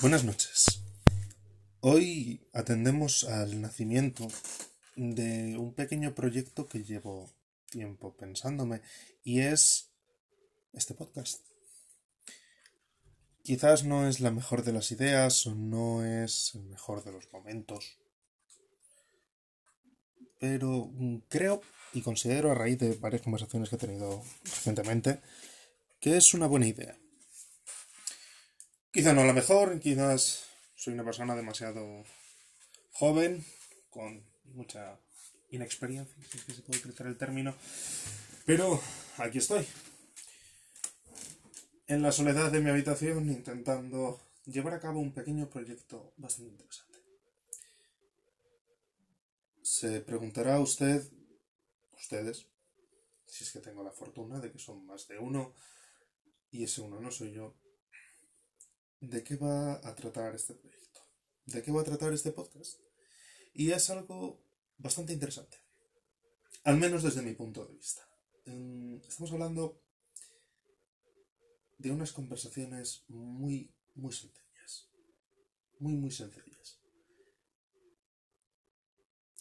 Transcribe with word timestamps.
Buenas 0.00 0.22
noches. 0.22 0.80
Hoy 1.80 2.46
atendemos 2.52 3.24
al 3.24 3.60
nacimiento 3.60 4.28
de 4.94 5.58
un 5.58 5.74
pequeño 5.74 6.14
proyecto 6.14 6.68
que 6.68 6.84
llevo 6.84 7.28
tiempo 7.68 8.16
pensándome 8.16 8.80
y 9.24 9.40
es 9.40 9.90
este 10.72 10.94
podcast. 10.94 11.40
Quizás 13.42 13.82
no 13.82 14.08
es 14.08 14.20
la 14.20 14.30
mejor 14.30 14.62
de 14.62 14.72
las 14.72 14.92
ideas 14.92 15.44
o 15.48 15.56
no 15.56 16.04
es 16.04 16.54
el 16.54 16.62
mejor 16.62 17.02
de 17.02 17.10
los 17.10 17.32
momentos, 17.32 17.98
pero 20.38 20.92
creo 21.28 21.60
y 21.92 22.02
considero 22.02 22.52
a 22.52 22.54
raíz 22.54 22.78
de 22.78 22.94
varias 22.94 23.22
conversaciones 23.22 23.68
que 23.68 23.74
he 23.74 23.80
tenido 23.80 24.22
recientemente 24.44 25.20
que 25.98 26.16
es 26.16 26.34
una 26.34 26.46
buena 26.46 26.68
idea. 26.68 26.96
Quizá 28.98 29.14
no 29.14 29.24
la 29.24 29.32
mejor, 29.32 29.78
quizás 29.78 30.48
soy 30.74 30.94
una 30.94 31.04
persona 31.04 31.36
demasiado 31.36 32.02
joven, 32.94 33.44
con 33.90 34.24
mucha 34.54 34.98
inexperiencia, 35.50 36.16
si 36.28 36.38
es 36.38 36.44
que 36.44 36.52
se 36.52 36.62
puede 36.62 36.80
utilizar 36.80 37.06
el 37.06 37.16
término, 37.16 37.54
pero 38.44 38.82
aquí 39.18 39.38
estoy, 39.38 39.64
en 41.86 42.02
la 42.02 42.10
soledad 42.10 42.50
de 42.50 42.58
mi 42.58 42.70
habitación, 42.70 43.30
intentando 43.30 44.20
llevar 44.46 44.74
a 44.74 44.80
cabo 44.80 44.98
un 44.98 45.14
pequeño 45.14 45.48
proyecto 45.48 46.12
bastante 46.16 46.50
interesante. 46.50 46.98
Se 49.62 50.00
preguntará 50.00 50.58
usted, 50.58 51.08
ustedes, 51.92 52.48
si 53.26 53.44
es 53.44 53.52
que 53.52 53.60
tengo 53.60 53.84
la 53.84 53.92
fortuna 53.92 54.40
de 54.40 54.50
que 54.50 54.58
son 54.58 54.84
más 54.86 55.06
de 55.06 55.20
uno, 55.20 55.54
y 56.50 56.64
ese 56.64 56.80
uno 56.80 56.98
no 56.98 57.12
soy 57.12 57.30
yo, 57.30 57.54
¿de 59.00 59.22
qué 59.22 59.36
va 59.36 59.74
a 59.86 59.94
tratar 59.94 60.34
este 60.34 60.54
proyecto? 60.54 61.00
¿De 61.46 61.62
qué 61.62 61.70
va 61.72 61.82
a 61.82 61.84
tratar 61.84 62.12
este 62.12 62.32
podcast? 62.32 62.80
Y 63.54 63.70
es 63.72 63.90
algo 63.90 64.42
bastante 64.76 65.12
interesante, 65.12 65.58
al 66.64 66.76
menos 66.76 67.02
desde 67.02 67.22
mi 67.22 67.34
punto 67.34 67.64
de 67.64 67.74
vista. 67.74 68.08
Estamos 69.06 69.32
hablando 69.32 69.82
de 71.78 71.90
unas 71.90 72.12
conversaciones 72.12 73.04
muy, 73.08 73.72
muy 73.94 74.12
sencillas. 74.12 74.88
Muy, 75.78 75.94
muy 75.94 76.10
sencillas. 76.10 76.80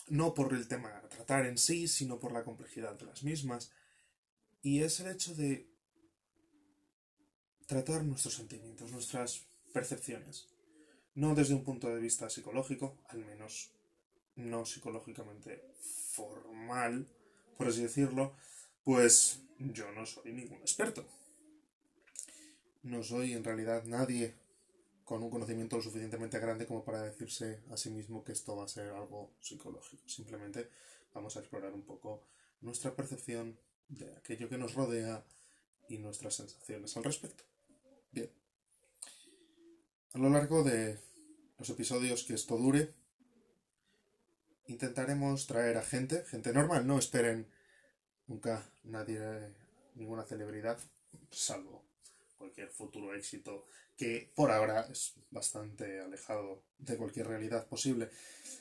No 0.09 0.33
por 0.33 0.53
el 0.53 0.67
tema 0.67 0.97
a 0.97 1.09
tratar 1.09 1.45
en 1.45 1.57
sí, 1.57 1.87
sino 1.87 2.19
por 2.19 2.31
la 2.31 2.43
complejidad 2.43 2.97
de 2.97 3.05
las 3.05 3.23
mismas. 3.23 3.71
Y 4.61 4.81
es 4.81 4.99
el 4.99 5.11
hecho 5.11 5.35
de 5.35 5.69
tratar 7.65 8.03
nuestros 8.05 8.35
sentimientos, 8.35 8.91
nuestras 8.91 9.46
percepciones. 9.73 10.47
No 11.15 11.33
desde 11.35 11.55
un 11.55 11.63
punto 11.63 11.87
de 11.87 11.99
vista 11.99 12.29
psicológico, 12.29 12.97
al 13.09 13.25
menos 13.25 13.71
no 14.35 14.65
psicológicamente 14.65 15.63
formal, 16.11 17.07
por 17.57 17.67
así 17.67 17.81
decirlo, 17.81 18.35
pues 18.83 19.41
yo 19.59 19.91
no 19.91 20.05
soy 20.05 20.31
ningún 20.33 20.59
experto. 20.59 21.05
No 22.83 23.03
soy 23.03 23.33
en 23.33 23.43
realidad 23.43 23.83
nadie 23.85 24.35
con 25.03 25.23
un 25.23 25.29
conocimiento 25.29 25.77
lo 25.77 25.81
suficientemente 25.81 26.37
grande 26.37 26.65
como 26.65 26.83
para 26.83 27.01
decirse 27.01 27.61
a 27.71 27.77
sí 27.77 27.89
mismo 27.89 28.23
que 28.23 28.33
esto 28.33 28.55
va 28.55 28.65
a 28.65 28.67
ser 28.67 28.89
algo 28.89 29.31
psicológico. 29.39 30.07
Simplemente 30.07 30.69
vamos 31.13 31.35
a 31.35 31.39
explorar 31.39 31.73
un 31.73 31.83
poco 31.83 32.23
nuestra 32.61 32.95
percepción 32.95 33.57
de 33.87 34.15
aquello 34.17 34.49
que 34.49 34.57
nos 34.57 34.73
rodea 34.73 35.25
y 35.87 35.97
nuestras 35.97 36.35
sensaciones 36.35 36.95
al 36.97 37.05
respecto. 37.05 37.43
A 40.13 40.19
lo 40.19 40.29
largo 40.29 40.63
de 40.63 40.99
los 41.57 41.69
episodios 41.69 42.23
que 42.23 42.33
esto 42.33 42.57
dure, 42.57 42.93
intentaremos 44.67 45.47
traer 45.47 45.77
a 45.77 45.83
gente, 45.83 46.23
gente 46.25 46.53
normal, 46.53 46.87
no 46.87 46.97
esperen 46.97 47.47
nunca 48.27 48.69
nadie, 48.83 49.19
ninguna 49.95 50.23
celebridad, 50.23 50.79
salvo 51.31 51.87
cualquier 52.37 52.69
futuro 52.69 53.13
éxito 53.15 53.65
que 53.97 54.31
por 54.35 54.51
ahora 54.51 54.87
es 54.91 55.15
bastante 55.31 55.99
alejado 55.99 56.63
de 56.77 56.97
cualquier 56.97 57.27
realidad 57.27 57.67
posible. 57.67 58.09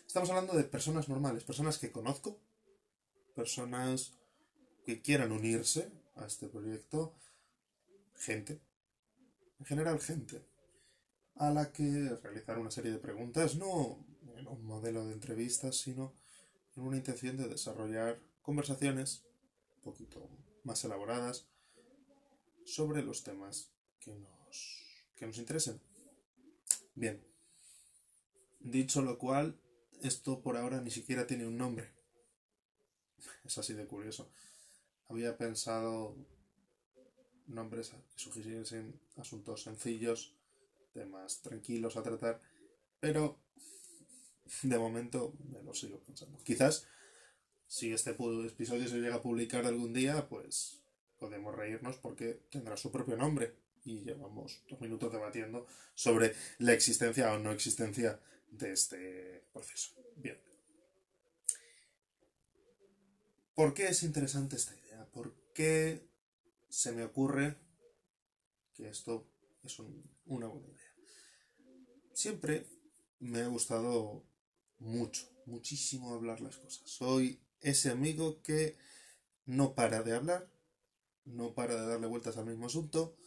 Estamos 0.07 0.31
hablando 0.31 0.55
de 0.55 0.65
personas 0.65 1.09
normales, 1.09 1.45
personas 1.45 1.79
que 1.79 1.93
conozco, 1.93 2.41
personas 3.35 4.15
que 4.85 5.03
quieran 5.03 5.33
unirse 5.33 5.91
a 6.17 6.27
este 6.27 6.49
proyecto, 6.49 7.15
gente, 8.17 8.61
en 9.61 9.67
general 9.67 10.01
gente, 10.01 10.43
a 11.37 11.51
la 11.51 11.73
que 11.73 12.17
realizar 12.23 12.59
una 12.59 12.71
serie 12.71 12.93
de 12.93 12.99
preguntas, 12.99 13.57
no 13.57 14.05
en 14.37 14.47
un 14.49 14.65
modelo 14.65 15.07
de 15.07 15.13
entrevistas, 15.13 15.77
sino 15.77 16.15
en 16.77 16.83
una 16.83 16.97
intención 16.97 17.37
de 17.37 17.49
desarrollar 17.49 18.21
conversaciones 18.43 19.25
un 19.77 19.83
poquito 19.83 20.29
más 20.65 20.85
elaboradas 20.85 21.47
sobre 22.65 23.03
los 23.03 23.23
temas 23.23 23.71
que 24.01 24.15
nos, 24.15 24.83
que 25.15 25.27
nos 25.27 25.39
interesen. 25.39 25.81
Bien, 26.95 27.23
dicho 28.61 29.03
lo 29.03 29.19
cual, 29.19 29.61
esto 30.03 30.41
por 30.43 30.57
ahora 30.57 30.81
ni 30.81 30.91
siquiera 30.91 31.27
tiene 31.27 31.47
un 31.47 31.57
nombre. 31.57 31.93
Es 33.45 33.59
así 33.59 33.75
de 33.75 33.87
curioso. 33.87 34.31
Había 35.09 35.37
pensado 35.37 36.17
nombres 37.47 37.91
que 37.91 38.19
sugiriesen 38.19 39.01
asuntos 39.17 39.63
sencillos, 39.63 40.36
temas 40.97 41.43
tranquilos 41.43 41.97
a 41.97 42.03
tratar, 42.03 42.41
pero 42.99 43.39
de 44.63 44.79
momento 44.79 45.35
me 45.53 45.63
lo 45.63 45.75
sigo 45.75 46.01
pensando. 46.01 46.39
Quizás 46.43 46.87
si 47.67 47.93
este 47.93 48.11
episodio 48.11 48.89
se 48.89 48.99
llega 48.99 49.17
a 49.17 49.23
publicar 49.23 49.67
algún 49.67 49.93
día, 49.93 50.29
pues 50.29 50.83
podemos 51.19 51.55
reírnos 51.55 51.97
porque 51.97 52.41
tendrá 52.51 52.77
su 52.77 52.91
propio 52.91 53.17
nombre 53.17 53.55
y 53.85 54.05
llevamos 54.05 54.63
dos 54.69 54.81
minutos 54.81 55.13
debatiendo 55.13 55.67
sobre 55.95 56.35
la 56.59 56.73
existencia 56.73 57.33
o 57.33 57.39
no 57.39 57.53
existencia 57.53 58.21
de 58.51 58.73
este 58.73 59.45
proceso. 59.53 59.95
Bien. 60.17 60.39
¿Por 63.55 63.75
qué 63.75 63.89
es 63.89 64.03
interesante 64.03 64.57
esta 64.57 64.75
idea? 64.75 65.07
¿Por 65.13 65.35
qué 65.55 66.07
se 66.69 66.93
me 66.93 67.05
ocurre 67.05 67.57
que 68.75 68.89
esto 68.89 69.27
es 69.65 69.79
una 69.79 70.47
buena 70.47 70.69
idea? 70.69 70.86
Siempre 72.17 72.67
me 73.21 73.43
ha 73.43 73.49
gustado 73.49 74.25
mucho, 74.79 75.29
muchísimo 75.45 76.15
hablar 76.15 76.41
las 76.41 76.57
cosas. 76.57 76.89
Soy 76.89 77.43
ese 77.61 77.91
amigo 77.91 78.41
que 78.41 78.79
no 79.45 79.75
para 79.75 80.03
de 80.03 80.15
hablar, 80.15 80.51
no 81.27 81.53
para 81.53 81.75
de 81.75 81.87
darle 81.87 82.07
vueltas 82.07 82.39
al 82.39 82.47
mismo 82.47 82.69
asunto, 82.69 83.19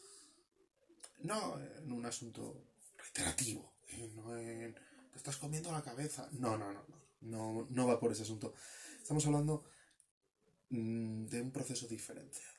no 1.20 1.60
en 1.60 1.92
un 1.92 2.04
asunto 2.08 2.66
reiterativo, 2.98 3.72
no 4.16 4.36
en 4.36 4.74
te 4.74 5.18
estás 5.18 5.38
comiendo 5.38 5.72
la 5.72 5.84
cabeza. 5.84 6.28
No, 6.32 6.58
no, 6.58 6.74
no, 6.74 6.84
no, 6.88 6.98
no, 7.22 7.68
no 7.70 7.86
va 7.86 8.00
por 8.00 8.12
ese 8.12 8.24
asunto. 8.24 8.56
Estamos 9.00 9.24
hablando 9.28 9.66
mm, 10.72 11.28
de 11.28 11.42
un 11.44 11.52
proceso 11.52 11.88
diferenciado, 11.88 12.58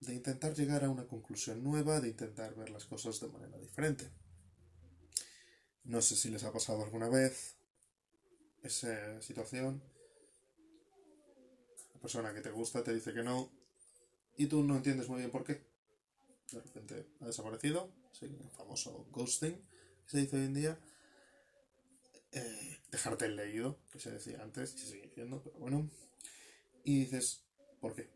de 0.00 0.12
intentar 0.12 0.52
llegar 0.52 0.84
a 0.84 0.90
una 0.90 1.06
conclusión 1.06 1.64
nueva, 1.64 2.02
de 2.02 2.08
intentar 2.10 2.54
ver 2.54 2.68
las 2.68 2.84
cosas 2.84 3.18
de 3.18 3.28
manera 3.28 3.56
diferente. 3.56 4.12
No 5.84 6.00
sé 6.00 6.16
si 6.16 6.30
les 6.30 6.44
ha 6.44 6.52
pasado 6.52 6.82
alguna 6.82 7.08
vez 7.08 7.56
esa 8.62 9.20
situación. 9.20 9.82
La 11.94 12.00
persona 12.00 12.34
que 12.34 12.40
te 12.40 12.50
gusta 12.50 12.82
te 12.82 12.94
dice 12.94 13.12
que 13.12 13.22
no 13.22 13.50
y 14.36 14.46
tú 14.46 14.62
no 14.62 14.76
entiendes 14.76 15.08
muy 15.08 15.18
bien 15.18 15.30
por 15.30 15.44
qué. 15.44 15.62
De 16.52 16.60
repente 16.60 17.06
ha 17.20 17.26
desaparecido, 17.26 17.92
el 18.22 18.50
famoso 18.56 19.06
ghosting 19.10 19.54
que 19.56 20.10
se 20.10 20.18
dice 20.18 20.36
hoy 20.36 20.44
en 20.44 20.54
día. 20.54 20.78
Eh, 22.32 22.80
dejarte 22.90 23.26
el 23.26 23.36
leído, 23.36 23.78
que 23.92 24.00
se 24.00 24.10
decía 24.10 24.42
antes 24.42 24.74
y 24.74 24.78
se 24.78 24.86
sigue 24.86 25.06
diciendo, 25.06 25.40
pero 25.44 25.58
bueno. 25.58 25.90
Y 26.82 27.00
dices, 27.00 27.44
¿por 27.80 27.94
qué? 27.94 28.10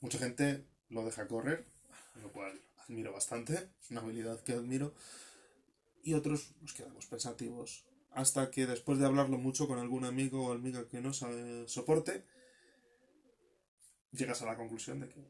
Mucha 0.00 0.18
gente 0.18 0.66
lo 0.88 1.04
deja 1.04 1.26
correr, 1.26 1.66
lo 2.16 2.30
cual 2.32 2.60
admiro 2.76 3.12
bastante, 3.12 3.70
es 3.80 3.90
una 3.90 4.02
habilidad 4.02 4.40
que 4.42 4.52
admiro, 4.52 4.94
y 6.06 6.14
otros 6.14 6.54
nos 6.62 6.72
quedamos 6.72 7.04
pensativos 7.06 7.84
hasta 8.12 8.48
que 8.52 8.64
después 8.64 9.00
de 9.00 9.06
hablarlo 9.06 9.38
mucho 9.38 9.66
con 9.66 9.80
algún 9.80 10.04
amigo 10.04 10.46
o 10.46 10.52
amiga 10.52 10.88
que 10.88 11.00
no 11.00 11.12
soporte, 11.12 12.24
llegas 14.12 14.40
a 14.40 14.46
la 14.46 14.56
conclusión 14.56 15.00
de 15.00 15.08
que, 15.08 15.20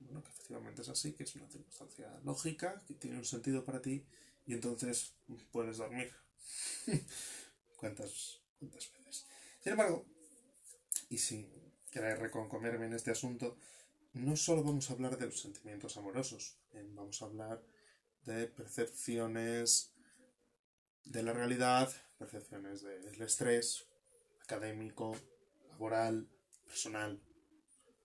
bueno, 0.00 0.22
que 0.24 0.30
efectivamente 0.30 0.82
es 0.82 0.88
así, 0.88 1.12
que 1.12 1.22
es 1.22 1.34
una 1.36 1.48
circunstancia 1.48 2.20
lógica, 2.24 2.82
que 2.86 2.94
tiene 2.94 3.16
un 3.16 3.24
sentido 3.24 3.64
para 3.64 3.80
ti, 3.80 4.04
y 4.44 4.54
entonces 4.54 5.14
puedes 5.52 5.78
dormir. 5.78 6.12
¿Cuántas, 7.76 8.40
¿Cuántas 8.58 8.92
veces? 8.92 9.24
Sin 9.60 9.72
embargo, 9.72 10.04
y 11.08 11.18
sin 11.18 11.48
querer 11.92 12.18
reconcomerme 12.18 12.86
en 12.86 12.94
este 12.94 13.12
asunto, 13.12 13.56
no 14.14 14.36
solo 14.36 14.64
vamos 14.64 14.90
a 14.90 14.94
hablar 14.94 15.16
de 15.16 15.26
los 15.26 15.40
sentimientos 15.40 15.96
amorosos, 15.96 16.58
vamos 16.92 17.22
a 17.22 17.26
hablar 17.26 17.62
de 18.26 18.48
percepciones 18.48 19.93
de 21.04 21.22
la 21.22 21.32
realidad, 21.32 21.92
percepciones 22.18 22.82
del 22.82 23.22
estrés 23.22 23.86
académico, 24.42 25.16
laboral, 25.70 26.28
personal, 26.66 27.20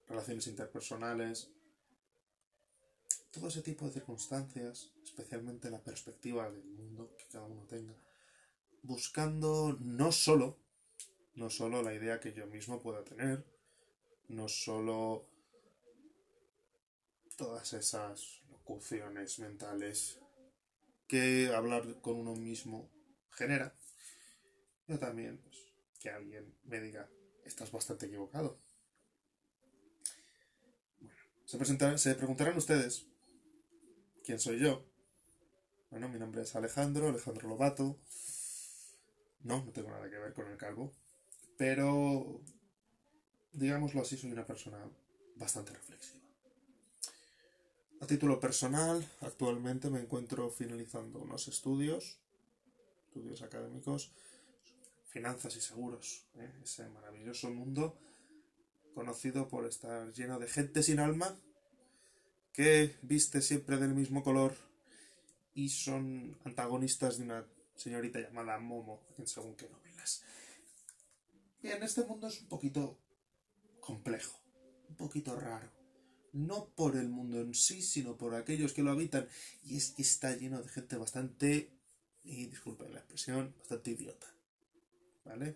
relaciones 0.07 0.47
interpersonales, 0.47 1.51
todo 3.31 3.47
ese 3.47 3.61
tipo 3.61 3.85
de 3.85 3.93
circunstancias, 3.93 4.91
especialmente 5.03 5.69
la 5.69 5.83
perspectiva 5.83 6.49
del 6.49 6.65
mundo 6.65 7.15
que 7.17 7.27
cada 7.27 7.45
uno 7.45 7.63
tenga, 7.67 7.95
buscando 8.81 9.77
no 9.79 10.11
solo, 10.11 10.57
no 11.35 11.49
solo 11.49 11.83
la 11.83 11.93
idea 11.93 12.19
que 12.19 12.33
yo 12.33 12.47
mismo 12.47 12.81
pueda 12.81 13.03
tener, 13.03 13.45
no 14.27 14.47
solo 14.47 15.27
todas 17.37 17.73
esas 17.73 18.41
locuciones 18.49 19.39
mentales 19.39 20.19
que 21.09 21.51
hablar 21.53 21.99
con 22.01 22.15
uno 22.17 22.35
mismo 22.35 22.89
genera, 23.31 23.75
pero 24.85 24.99
también 24.99 25.39
pues, 25.39 25.57
que 25.99 26.11
alguien 26.11 26.55
me 26.63 26.79
diga, 26.79 27.09
estás 27.43 27.71
bastante 27.71 28.05
equivocado. 28.05 28.61
Bueno, 30.99 31.15
se, 31.45 31.97
se 31.97 32.15
preguntarán 32.15 32.55
ustedes, 32.55 33.07
¿quién 34.23 34.39
soy 34.39 34.59
yo? 34.59 34.85
Bueno, 35.89 36.07
mi 36.09 36.19
nombre 36.19 36.43
es 36.43 36.55
Alejandro, 36.55 37.09
Alejandro 37.09 37.49
Lobato. 37.49 37.99
No, 39.41 39.65
no 39.65 39.71
tengo 39.71 39.89
nada 39.89 40.07
que 40.11 40.17
ver 40.19 40.33
con 40.33 40.47
el 40.47 40.57
calvo. 40.57 40.93
Pero, 41.57 42.39
digámoslo 43.51 44.01
así, 44.01 44.15
soy 44.15 44.31
una 44.31 44.45
persona 44.45 44.77
bastante 45.37 45.73
reflexiva. 45.73 46.28
A 48.01 48.07
título 48.07 48.39
personal, 48.39 49.05
actualmente 49.19 49.89
me 49.89 49.99
encuentro 49.99 50.49
finalizando 50.49 51.19
unos 51.19 51.49
estudios, 51.49 52.17
estudios 53.07 53.41
académicos, 53.41 54.11
finanzas 55.09 55.57
y 55.57 55.61
seguros, 55.61 56.23
¿eh? 56.35 56.49
ese 56.63 56.87
maravilloso 56.89 57.49
mundo 57.49 57.97
conocido 58.93 59.49
por 59.49 59.65
estar 59.65 60.13
lleno 60.13 60.39
de 60.39 60.47
gente 60.47 60.81
sin 60.81 60.99
alma 60.99 61.37
que 62.53 62.95
viste 63.01 63.41
siempre 63.41 63.77
del 63.77 63.93
mismo 63.93 64.23
color 64.23 64.55
y 65.53 65.69
son 65.69 66.37
antagonistas 66.45 67.17
de 67.17 67.25
una 67.25 67.45
señorita 67.75 68.19
llamada 68.19 68.59
Momo 68.59 69.01
en 69.17 69.27
según 69.27 69.55
qué 69.55 69.67
novelas. 69.67 70.23
Bien, 71.61 71.83
este 71.83 72.05
mundo 72.05 72.27
es 72.27 72.41
un 72.41 72.47
poquito 72.47 72.97
complejo, 73.81 74.39
un 74.87 74.95
poquito 74.95 75.35
raro. 75.35 75.78
No 76.33 76.69
por 76.75 76.95
el 76.95 77.09
mundo 77.09 77.41
en 77.41 77.53
sí, 77.53 77.81
sino 77.81 78.17
por 78.17 78.35
aquellos 78.35 78.73
que 78.73 78.83
lo 78.83 78.91
habitan. 78.91 79.27
Y 79.63 79.77
es 79.77 79.91
que 79.91 80.01
está 80.01 80.35
lleno 80.35 80.61
de 80.61 80.69
gente 80.69 80.97
bastante, 80.97 81.71
y 82.23 82.45
disculpen 82.47 82.93
la 82.93 82.99
expresión, 82.99 83.53
bastante 83.59 83.91
idiota. 83.91 84.27
¿Vale? 85.25 85.55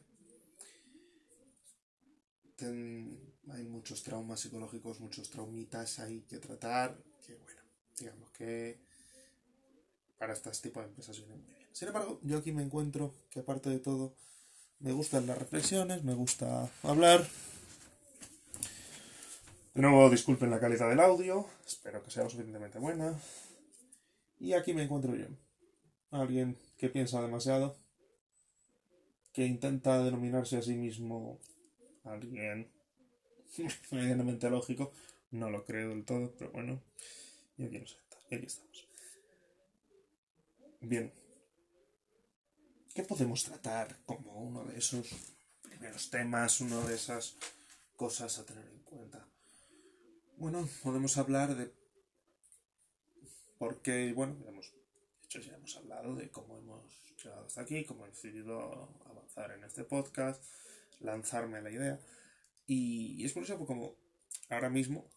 hay 3.52 3.66
muchos 3.66 4.04
traumas 4.04 4.40
psicológicos, 4.40 5.02
muchos 5.02 5.30
traumitas 5.30 6.00
ahí 6.00 6.22
que 6.30 6.38
tratar, 6.38 6.96
que 7.26 7.36
bueno, 7.36 7.62
digamos 8.00 8.32
que 8.32 8.80
para 10.18 10.34
este 10.34 10.50
tipo 10.52 10.80
de 10.80 10.88
empresas 10.88 11.18
viene 11.18 11.36
muy 11.36 11.54
bien. 11.54 11.68
Sin 11.74 11.90
embargo, 11.90 12.20
yo 12.24 12.38
aquí 12.38 12.54
me 12.54 12.64
encuentro 12.64 13.14
que 13.30 13.42
aparte 13.42 13.70
de 13.70 13.80
todo, 13.80 14.16
me 14.80 14.94
gustan 14.94 15.28
las 15.28 15.38
reflexiones, 15.38 16.04
me 16.04 16.14
gusta 16.14 16.72
hablar. 16.84 17.28
De 19.74 19.82
nuevo, 19.82 20.08
disculpen 20.08 20.52
la 20.52 20.60
calidad 20.60 20.88
del 20.88 21.00
audio, 21.00 21.48
espero 21.66 22.04
que 22.04 22.12
sea 22.12 22.30
suficientemente 22.30 22.78
buena. 22.78 23.20
Y 24.40 24.54
aquí 24.54 24.72
me 24.72 24.84
encuentro 24.84 25.16
yo, 25.16 25.26
alguien 26.12 26.60
que 26.78 26.90
piensa 26.90 27.24
demasiado, 27.24 27.76
que 29.32 29.48
intenta 29.48 30.04
denominarse 30.04 30.58
a 30.58 30.62
sí 30.62 30.76
mismo 30.76 31.40
alguien. 32.04 32.70
Medianamente 33.92 34.48
lógico, 34.48 34.92
no 35.32 35.50
lo 35.50 35.66
creo 35.66 35.90
del 35.90 36.06
todo, 36.06 36.36
pero 36.38 36.52
bueno, 36.52 36.80
y 37.58 37.66
aquí, 37.66 37.84
y 38.30 38.36
aquí 38.36 38.46
estamos. 38.46 38.88
Bien, 40.82 41.12
¿qué 42.94 43.02
podemos 43.02 43.44
tratar 43.44 43.98
como 44.06 44.34
uno 44.40 44.66
de 44.66 44.78
esos 44.78 45.08
primeros 45.64 46.12
temas, 46.12 46.62
una 46.62 46.80
de 46.86 46.94
esas 46.94 47.38
cosas 47.96 48.38
a 48.38 48.46
tener 48.46 48.68
en 48.68 48.84
cuenta? 48.84 49.33
Bueno, 50.44 50.68
podemos 50.84 51.18
hablar 51.18 51.56
de 51.56 51.72
por 53.58 53.82
qué, 53.82 54.12
bueno, 54.12 54.36
hemos, 54.46 54.74
de 54.74 55.24
hecho 55.24 55.40
ya 55.40 55.56
hemos 55.56 55.74
hablado 55.78 56.16
de 56.18 56.30
cómo 56.32 56.58
hemos 56.58 56.84
llegado 57.24 57.46
hasta 57.46 57.62
aquí, 57.62 57.86
cómo 57.86 58.06
he 58.06 58.10
decidido 58.10 58.90
avanzar 59.06 59.52
en 59.52 59.64
este 59.64 59.86
podcast, 59.86 60.44
lanzarme 61.00 61.62
la 61.62 61.72
idea. 61.72 61.98
Y, 62.68 63.24
es 63.24 63.32
por 63.32 63.44
eso 63.44 63.58
que 63.58 63.66
como 63.66 63.96
ahora 64.50 64.70
mismo 64.70 65.10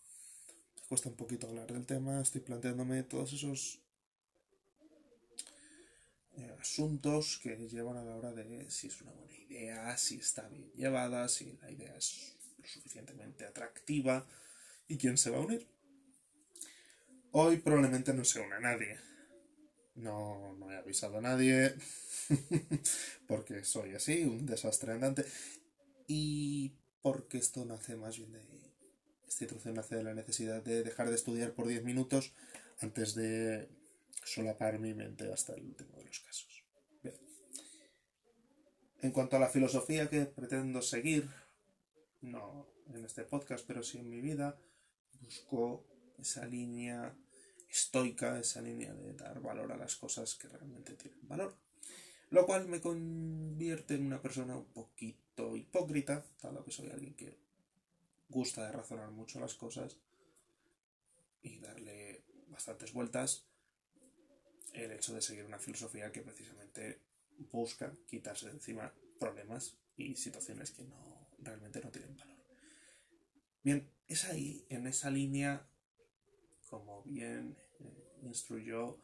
me 0.76 0.82
cuesta 0.82 1.08
un 1.08 1.16
poquito 1.16 1.48
hablar 1.48 1.72
del 1.72 1.86
tema, 1.86 2.20
estoy 2.20 2.42
planteándome 2.42 3.02
todos 3.02 3.32
esos 3.32 3.80
eh, 6.36 6.56
asuntos 6.60 7.40
que 7.42 7.68
llevan 7.68 7.96
a 7.96 8.04
la 8.04 8.14
hora 8.14 8.32
de 8.32 8.70
si 8.70 8.86
es 8.86 9.02
una 9.02 9.10
buena 9.10 9.34
idea, 9.34 9.96
si 9.98 10.20
está 10.20 10.48
bien 10.48 10.70
llevada, 10.76 11.28
si 11.28 11.58
la 11.60 11.68
idea 11.68 11.96
es 11.96 12.36
lo 12.58 12.68
suficientemente 12.68 13.44
atractiva 13.44 14.24
y 14.88 14.98
quién 14.98 15.16
se 15.16 15.30
va 15.30 15.38
a 15.38 15.40
unir. 15.40 15.66
Hoy 17.32 17.58
probablemente 17.58 18.14
no 18.14 18.24
se 18.24 18.40
une 18.40 18.54
a 18.54 18.60
nadie. 18.60 18.98
No, 19.94 20.54
no 20.58 20.70
he 20.70 20.76
avisado 20.76 21.18
a 21.18 21.20
nadie 21.20 21.74
porque 23.26 23.64
soy 23.64 23.94
así, 23.94 24.24
un 24.24 24.46
desastre 24.46 24.92
andante. 24.92 25.24
Y 26.06 26.74
porque 27.02 27.38
esto 27.38 27.64
nace 27.64 27.96
más 27.96 28.16
bien 28.16 28.32
de... 28.32 28.40
Esta 29.26 29.44
introducción 29.44 29.74
nace 29.74 29.96
de 29.96 30.04
la 30.04 30.14
necesidad 30.14 30.62
de 30.62 30.82
dejar 30.82 31.08
de 31.08 31.16
estudiar 31.16 31.52
por 31.52 31.66
10 31.66 31.82
minutos 31.84 32.32
antes 32.80 33.14
de 33.14 33.68
solapar 34.24 34.78
mi 34.78 34.94
mente 34.94 35.32
hasta 35.32 35.54
el 35.54 35.64
último 35.64 35.98
de 35.98 36.04
los 36.04 36.20
casos. 36.20 36.64
Bien. 37.02 37.16
En 39.02 39.10
cuanto 39.10 39.36
a 39.36 39.40
la 39.40 39.48
filosofía 39.48 40.08
que 40.08 40.26
pretendo 40.26 40.80
seguir, 40.80 41.28
no 42.22 42.68
en 42.94 43.04
este 43.04 43.24
podcast, 43.24 43.66
pero 43.66 43.82
sí 43.82 43.98
en 43.98 44.08
mi 44.08 44.20
vida, 44.20 44.58
busco 45.26 45.84
esa 46.18 46.46
línea 46.46 47.14
estoica, 47.68 48.38
esa 48.38 48.62
línea 48.62 48.94
de 48.94 49.12
dar 49.14 49.40
valor 49.40 49.72
a 49.72 49.76
las 49.76 49.96
cosas 49.96 50.34
que 50.36 50.48
realmente 50.48 50.94
tienen 50.94 51.28
valor. 51.28 51.54
Lo 52.30 52.46
cual 52.46 52.66
me 52.68 52.80
convierte 52.80 53.94
en 53.94 54.06
una 54.06 54.22
persona 54.22 54.56
un 54.56 54.66
poquito 54.72 55.56
hipócrita, 55.56 56.24
dado 56.42 56.64
que 56.64 56.72
soy 56.72 56.90
alguien 56.90 57.14
que 57.14 57.36
gusta 58.28 58.64
de 58.64 58.72
razonar 58.72 59.10
mucho 59.10 59.38
las 59.38 59.54
cosas 59.54 59.96
y 61.42 61.58
darle 61.58 62.24
bastantes 62.48 62.92
vueltas. 62.92 63.46
El 64.72 64.92
hecho 64.92 65.14
de 65.14 65.22
seguir 65.22 65.44
una 65.44 65.58
filosofía 65.58 66.12
que 66.12 66.22
precisamente 66.22 67.00
busca 67.52 67.94
quitarse 68.06 68.46
de 68.46 68.52
encima 68.52 68.92
problemas 69.18 69.76
y 69.96 70.14
situaciones 70.16 70.70
que 70.70 70.84
no 70.84 71.28
realmente 71.38 71.80
no 71.80 71.90
tienen 71.90 72.16
valor. 72.16 72.36
Bien, 73.62 73.90
es 74.08 74.24
ahí, 74.24 74.64
en 74.68 74.86
esa 74.86 75.10
línea, 75.10 75.66
como 76.68 77.02
bien 77.04 77.56
eh, 77.80 78.20
instruyó 78.22 78.98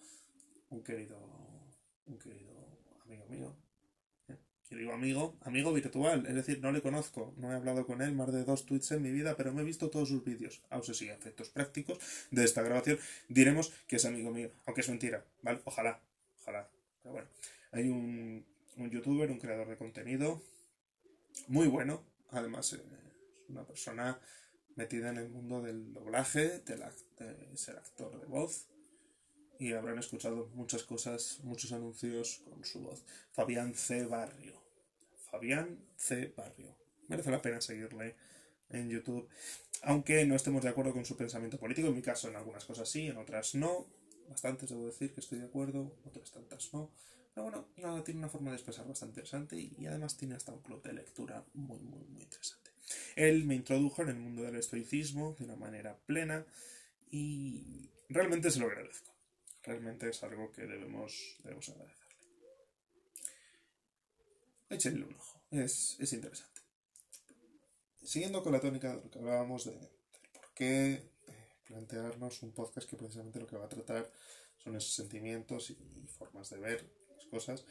un 0.71 0.83
querido, 0.83 1.19
un 2.07 2.19
querido 2.19 2.53
amigo 3.05 3.27
mío. 3.27 3.57
¿eh? 4.29 4.37
Que 4.69 4.77
digo 4.77 4.93
amigo, 4.93 5.37
amigo 5.43 5.73
virtual, 5.73 6.27
es 6.27 6.35
decir, 6.35 6.61
no 6.61 6.73
le 6.73 6.83
conozco, 6.83 7.35
no 7.37 7.53
he 7.53 7.57
hablado 7.57 7.87
con 7.87 8.01
él 8.01 8.13
más 8.13 8.33
de 8.33 8.45
dos 8.45 8.65
tweets 8.65 8.93
en 8.93 9.03
mi 9.03 9.11
vida, 9.11 9.37
pero 9.37 9.53
me 9.53 9.63
he 9.63 9.65
visto 9.65 9.91
todos 9.91 10.09
sus 10.09 10.25
vídeos. 10.25 10.63
Aún 10.71 10.85
se 10.85 10.95
sigue 10.95 11.13
efectos 11.13 11.51
prácticos 11.51 11.99
de 12.31 12.45
esta 12.45 12.63
grabación. 12.63 12.99
Diremos 13.29 13.73
que 13.87 13.97
es 13.97 14.05
amigo 14.05 14.31
mío, 14.31 14.51
aunque 14.67 14.81
es 14.81 14.89
mentira, 14.89 15.25
¿vale? 15.43 15.61
Ojalá, 15.65 16.01
ojalá. 16.41 16.71
Pero 17.03 17.13
bueno, 17.13 17.29
hay 17.73 17.89
un, 17.89 18.47
un 18.77 18.91
youtuber, 18.91 19.31
un 19.31 19.39
creador 19.39 19.69
de 19.69 19.77
contenido 19.77 20.41
muy 21.49 21.67
bueno, 21.67 22.05
además 22.31 22.73
eh, 22.73 22.77
es 22.77 23.51
una 23.51 23.65
persona 23.65 24.19
metida 24.77 25.11
en 25.11 25.19
el 25.19 25.29
mundo 25.29 25.63
del 25.63 25.93
doblaje, 25.93 26.61
de, 26.61 26.77
de 26.77 27.57
ser 27.57 27.77
actor 27.77 28.21
de 28.21 28.27
voz, 28.27 28.67
y 29.59 29.73
habrán 29.75 29.99
escuchado 29.99 30.51
muchas 30.55 30.83
cosas, 30.83 31.39
muchos 31.45 31.73
anuncios 31.73 32.43
con 32.49 32.65
su 32.65 32.81
voz. 32.81 33.05
Fabián 33.33 33.75
C. 33.75 34.07
Barrio. 34.07 34.61
Fabián 35.31 35.79
C. 35.97 36.35
Barrio. 36.37 36.77
Merece 37.09 37.31
la 37.31 37.41
pena 37.41 37.61
seguirle 37.61 38.17
en 38.71 38.89
YouTube. 38.89 39.29
Aunque 39.83 40.25
no 40.25 40.35
estemos 40.35 40.63
de 40.63 40.69
acuerdo 40.69 40.93
con 40.93 41.05
su 41.05 41.17
pensamiento 41.17 41.59
político, 41.59 41.89
en 41.89 41.95
mi 41.95 42.03
caso 42.03 42.29
en 42.29 42.37
algunas 42.37 42.65
cosas 42.65 42.89
sí, 42.89 43.07
en 43.07 43.17
otras 43.19 43.55
no. 43.55 43.87
Bastantes 44.29 44.71
debo 44.71 44.87
decir 44.87 45.13
que 45.13 45.21
estoy 45.21 45.39
de 45.39 45.47
acuerdo, 45.47 45.97
otras 46.05 46.31
tantas 46.33 46.73
no. 46.73 46.91
Pero 47.35 47.45
bueno, 47.45 47.69
nada, 47.77 48.03
tiene 48.03 48.19
una 48.19 48.29
forma 48.29 48.51
de 48.51 48.57
expresar 48.57 48.87
bastante 48.87 49.13
interesante 49.21 49.57
y 49.57 49.87
además 49.87 50.17
tiene 50.17 50.35
hasta 50.35 50.53
un 50.53 50.61
club 50.61 50.83
de 50.83 50.93
lectura 50.93 51.45
muy, 51.55 51.81
muy, 51.81 52.05
muy 52.05 52.23
interesante. 52.23 52.62
Él 53.17 53.45
me 53.45 53.55
introdujo 53.55 54.03
en 54.03 54.09
el 54.09 54.17
mundo 54.17 54.43
del 54.43 54.57
estoicismo 54.57 55.37
de 55.39 55.45
una 55.45 55.57
manera 55.57 55.97
plena 56.07 56.45
y 57.11 57.91
realmente 58.09 58.51
se 58.51 58.61
lo 58.61 58.67
agradezco 58.67 59.13
realmente 59.63 60.09
es 60.09 60.23
algo 60.23 60.51
que 60.53 60.63
debemos, 60.63 61.37
debemos 61.43 61.69
agradecerle. 61.69 62.03
échenle 64.71 65.05
un 65.05 65.15
ojo, 65.15 65.41
es, 65.51 65.97
es 66.01 66.13
interesante. 66.13 66.61
Siguiendo 68.03 68.43
con 68.43 68.53
la 68.53 68.61
tónica 68.61 68.97
de 68.97 69.03
lo 69.03 69.11
que 69.11 69.19
hablábamos 69.19 69.65
de, 69.65 69.73
por 70.33 70.53
qué 70.55 70.93
eh, 70.95 71.03
plantearnos 71.67 72.43
un 72.43 72.53
podcast 72.53 72.89
que 72.89 72.97
precisamente 72.97 73.39
lo 73.39 73.47
que 73.47 73.57
va 73.57 73.67
a 73.67 73.69
tratar 73.69 74.11
son 74.59 74.77
esos 74.77 74.93
sentimientos 74.93 75.71
y, 75.71 75.75
y 75.75 76.07
formas 76.07 76.51
de 76.51 76.59
ver 76.59 76.85
las 77.15 77.27
cosas, 77.27 77.65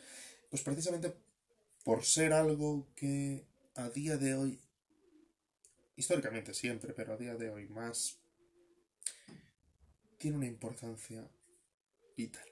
pues 0.49 0.61
precisamente 0.61 1.13
por 1.83 2.05
ser 2.05 2.33
algo 2.33 2.87
que 2.95 3.45
a 3.75 3.89
día 3.89 4.17
de 4.17 4.35
hoy, 4.35 4.59
históricamente 6.01 6.55
siempre, 6.55 6.93
pero 6.93 7.13
a 7.13 7.17
día 7.17 7.35
de 7.35 7.51
hoy 7.51 7.67
más, 7.67 8.17
tiene 10.17 10.37
una 10.37 10.47
importancia 10.47 11.29
vital. 12.17 12.47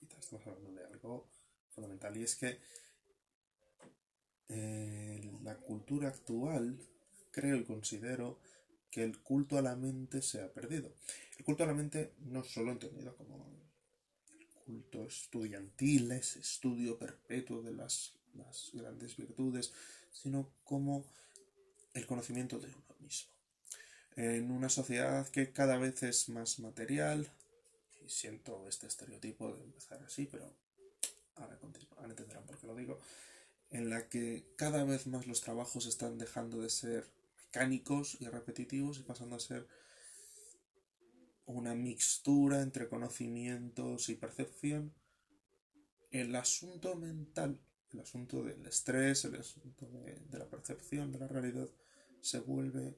Estamos 0.00 0.46
hablando 0.46 0.72
de 0.72 0.86
algo 0.86 1.28
fundamental 1.70 2.16
y 2.16 2.22
es 2.22 2.36
que 2.36 2.60
eh, 4.48 5.32
la 5.42 5.56
cultura 5.56 6.08
actual 6.08 6.78
creo 7.32 7.56
y 7.56 7.64
considero 7.64 8.38
que 8.88 9.02
el 9.02 9.18
culto 9.20 9.58
a 9.58 9.62
la 9.62 9.74
mente 9.74 10.22
se 10.22 10.40
ha 10.40 10.52
perdido. 10.52 10.94
El 11.38 11.44
culto 11.44 11.64
a 11.64 11.66
la 11.66 11.74
mente 11.74 12.12
no 12.20 12.44
solo 12.44 12.70
entendido 12.70 13.16
como 13.16 13.50
el 14.38 14.46
culto 14.64 15.06
estudiantil, 15.06 16.12
ese 16.12 16.38
estudio 16.38 16.96
perpetuo 16.96 17.62
de 17.62 17.72
las, 17.72 18.14
las 18.34 18.70
grandes 18.72 19.16
virtudes, 19.16 19.72
sino 20.12 20.52
como 20.62 21.04
el 21.96 22.06
conocimiento 22.06 22.58
de 22.58 22.68
uno 22.68 22.96
mismo. 23.00 23.30
En 24.16 24.50
una 24.50 24.68
sociedad 24.68 25.26
que 25.28 25.52
cada 25.52 25.78
vez 25.78 26.02
es 26.02 26.28
más 26.28 26.58
material, 26.58 27.28
y 28.04 28.08
siento 28.08 28.66
este 28.68 28.86
estereotipo 28.86 29.52
de 29.52 29.64
empezar 29.64 30.02
así, 30.02 30.26
pero 30.26 30.50
ahora, 31.36 31.58
entenderán 32.04 32.46
por 32.46 32.58
qué 32.58 32.66
lo 32.66 32.76
digo, 32.76 32.98
en 33.70 33.90
la 33.90 34.08
que 34.08 34.44
cada 34.56 34.84
vez 34.84 35.06
más 35.06 35.26
los 35.26 35.40
trabajos 35.40 35.86
están 35.86 36.18
dejando 36.18 36.60
de 36.60 36.70
ser 36.70 37.10
mecánicos 37.44 38.16
y 38.20 38.26
repetitivos 38.26 38.98
y 38.98 39.02
pasando 39.02 39.36
a 39.36 39.40
ser 39.40 39.66
una 41.46 41.74
mixtura 41.74 42.62
entre 42.62 42.88
conocimientos 42.88 44.08
y 44.08 44.14
percepción, 44.14 44.94
el 46.10 46.34
asunto 46.36 46.94
mental 46.96 47.58
el 47.92 48.00
asunto 48.00 48.42
del 48.42 48.64
estrés, 48.66 49.24
el 49.24 49.36
asunto 49.36 49.86
de, 49.86 50.38
la 50.38 50.46
percepción 50.46 51.12
de 51.12 51.18
la 51.18 51.28
realidad 51.28 51.68
se 52.20 52.40
vuelve 52.40 52.96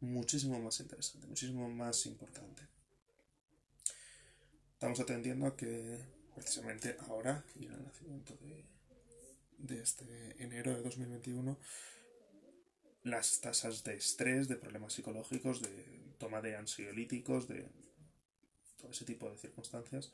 muchísimo 0.00 0.58
más 0.58 0.80
interesante, 0.80 1.26
muchísimo 1.26 1.68
más 1.68 2.06
importante. 2.06 2.62
Estamos 4.72 5.00
atendiendo 5.00 5.46
a 5.46 5.56
que 5.56 6.04
precisamente 6.34 6.96
ahora, 7.08 7.44
y 7.54 7.66
en 7.66 7.72
el 7.72 7.84
nacimiento 7.84 8.36
de, 8.36 8.64
de 9.58 9.82
este 9.82 10.42
enero 10.42 10.74
de 10.74 10.82
2021, 10.82 11.58
las 13.04 13.40
tasas 13.40 13.84
de 13.84 13.94
estrés, 13.94 14.48
de 14.48 14.56
problemas 14.56 14.92
psicológicos, 14.94 15.62
de 15.62 16.14
toma 16.18 16.40
de 16.40 16.56
ansiolíticos, 16.56 17.48
de 17.48 17.68
todo 18.78 18.90
ese 18.90 19.04
tipo 19.04 19.30
de 19.30 19.38
circunstancias, 19.38 20.12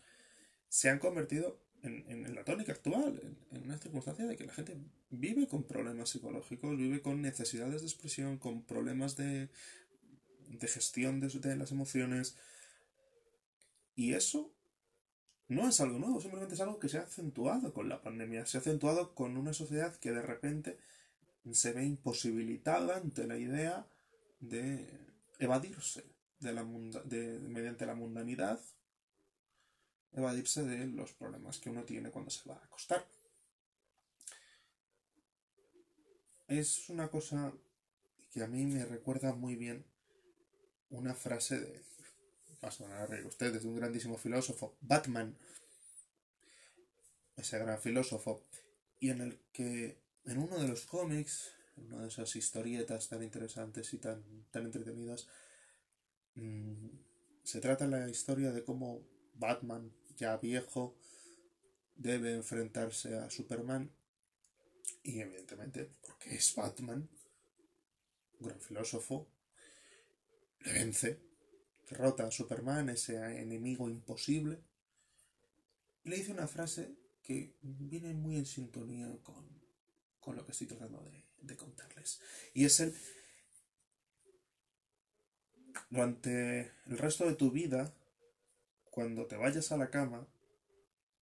se 0.68 0.88
han 0.88 0.98
convertido 0.98 1.60
en, 1.82 2.34
la 2.34 2.44
tónica 2.44 2.72
actual, 2.72 3.20
en, 3.50 3.62
una 3.62 3.78
circunstancia 3.78 4.26
de 4.26 4.36
que 4.36 4.44
la 4.44 4.52
gente 4.52 4.76
vive 5.10 5.46
con 5.46 5.64
problemas 5.64 6.10
psicológicos, 6.10 6.76
vive 6.76 7.00
con 7.00 7.22
necesidades 7.22 7.80
de 7.80 7.86
expresión, 7.86 8.38
con 8.38 8.62
problemas 8.62 9.16
de, 9.16 9.48
de 10.48 10.68
gestión 10.68 11.20
de, 11.20 11.28
de 11.28 11.56
las 11.56 11.72
emociones. 11.72 12.36
Y 13.96 14.14
eso 14.14 14.52
no 15.48 15.68
es 15.68 15.80
algo 15.80 15.98
nuevo, 15.98 16.20
simplemente 16.20 16.54
es 16.54 16.60
algo 16.60 16.78
que 16.78 16.88
se 16.88 16.98
ha 16.98 17.02
acentuado 17.02 17.72
con 17.72 17.88
la 17.88 18.02
pandemia, 18.02 18.46
se 18.46 18.58
ha 18.58 18.60
acentuado 18.60 19.14
con 19.14 19.36
una 19.36 19.52
sociedad 19.52 19.96
que 19.96 20.12
de 20.12 20.22
repente 20.22 20.78
se 21.52 21.72
ve 21.72 21.84
imposibilitada 21.84 22.96
ante 22.96 23.26
la 23.26 23.36
idea 23.36 23.86
de 24.40 24.88
evadirse 25.38 26.04
de 26.38 26.52
la 26.52 26.64
de, 27.04 27.38
mediante 27.40 27.86
la 27.86 27.94
mundanidad 27.94 28.60
evadirse 30.20 30.64
de 30.64 30.86
los 30.86 31.12
problemas 31.12 31.58
que 31.58 31.70
uno 31.70 31.84
tiene 31.84 32.10
cuando 32.10 32.30
se 32.30 32.48
va 32.48 32.56
a 32.56 32.64
acostar. 32.64 33.06
Es 36.48 36.88
una 36.88 37.08
cosa 37.08 37.52
que 38.32 38.42
a 38.42 38.46
mí 38.46 38.64
me 38.66 38.84
recuerda 38.84 39.32
muy 39.34 39.56
bien 39.56 39.84
una 40.90 41.14
frase 41.14 41.60
de, 41.60 41.82
van 42.60 42.92
a 42.92 43.06
reír 43.06 43.26
ustedes, 43.26 43.62
de 43.62 43.68
un 43.68 43.76
grandísimo 43.76 44.18
filósofo, 44.18 44.76
Batman, 44.80 45.36
ese 47.36 47.58
gran 47.58 47.80
filósofo, 47.80 48.44
y 48.98 49.10
en 49.10 49.20
el 49.22 49.40
que 49.52 50.02
en 50.26 50.38
uno 50.38 50.58
de 50.58 50.68
los 50.68 50.84
cómics, 50.86 51.52
en 51.76 51.86
una 51.86 52.02
de 52.02 52.08
esas 52.08 52.36
historietas 52.36 53.08
tan 53.08 53.22
interesantes 53.22 53.92
y 53.94 53.98
tan, 53.98 54.22
tan 54.50 54.66
entretenidas, 54.66 55.26
mm, 56.34 56.88
se 57.42 57.60
trata 57.60 57.86
la 57.86 58.08
historia 58.08 58.52
de 58.52 58.62
cómo 58.62 59.02
Batman 59.34 59.90
ya 60.20 60.36
viejo, 60.36 60.98
debe 61.94 62.34
enfrentarse 62.34 63.16
a 63.16 63.30
Superman 63.30 63.90
y 65.02 65.20
evidentemente, 65.20 65.90
porque 66.06 66.34
es 66.34 66.54
Batman, 66.54 67.08
un 68.38 68.46
gran 68.46 68.60
filósofo, 68.60 69.26
le 70.60 70.72
vence, 70.72 71.18
derrota 71.88 72.26
a 72.26 72.30
Superman, 72.30 72.90
ese 72.90 73.16
enemigo 73.40 73.88
imposible, 73.88 74.62
le 76.04 76.16
dice 76.16 76.32
una 76.32 76.46
frase 76.46 76.94
que 77.22 77.56
viene 77.62 78.12
muy 78.12 78.36
en 78.36 78.46
sintonía 78.46 79.10
con, 79.22 79.46
con 80.18 80.36
lo 80.36 80.44
que 80.44 80.52
estoy 80.52 80.66
tratando 80.66 81.02
de, 81.02 81.24
de 81.40 81.56
contarles. 81.56 82.20
Y 82.52 82.66
es 82.66 82.78
el, 82.80 82.94
durante 85.88 86.72
el 86.86 86.98
resto 86.98 87.26
de 87.26 87.36
tu 87.36 87.50
vida, 87.50 87.94
cuando 88.90 89.26
te 89.26 89.36
vayas 89.36 89.72
a 89.72 89.76
la 89.76 89.90
cama 89.90 90.26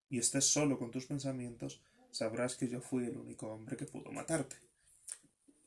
y 0.08 0.18
estés 0.18 0.46
solo 0.46 0.78
con 0.78 0.90
tus 0.90 1.06
pensamientos, 1.06 1.82
sabrás 2.10 2.56
que 2.56 2.68
yo 2.68 2.80
fui 2.80 3.04
el 3.04 3.16
único 3.16 3.48
hombre 3.48 3.76
que 3.76 3.86
pudo 3.86 4.10
matarte. 4.10 4.56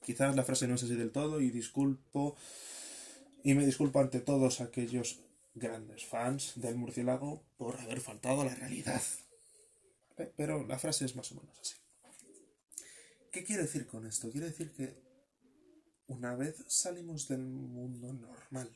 Quizás 0.03 0.35
la 0.35 0.43
frase 0.43 0.67
no 0.67 0.75
es 0.75 0.83
así 0.83 0.95
del 0.95 1.11
todo 1.11 1.41
y 1.41 1.51
disculpo 1.51 2.35
y 3.43 3.53
me 3.53 3.65
disculpo 3.65 3.99
ante 3.99 4.19
todos 4.19 4.61
aquellos 4.61 5.19
grandes 5.53 6.05
fans 6.05 6.53
del 6.55 6.75
murciélago 6.75 7.43
por 7.57 7.79
haber 7.79 8.01
faltado 8.01 8.41
a 8.41 8.45
la 8.45 8.55
realidad. 8.55 9.01
Pero 10.35 10.65
la 10.65 10.79
frase 10.79 11.05
es 11.05 11.15
más 11.15 11.31
o 11.31 11.35
menos 11.35 11.57
así. 11.59 11.75
¿Qué 13.31 13.43
quiere 13.43 13.63
decir 13.63 13.87
con 13.87 14.05
esto? 14.05 14.29
Quiere 14.29 14.47
decir 14.47 14.71
que 14.71 14.93
una 16.07 16.35
vez 16.35 16.63
salimos 16.67 17.27
del 17.27 17.43
mundo 17.43 18.11
normal, 18.13 18.69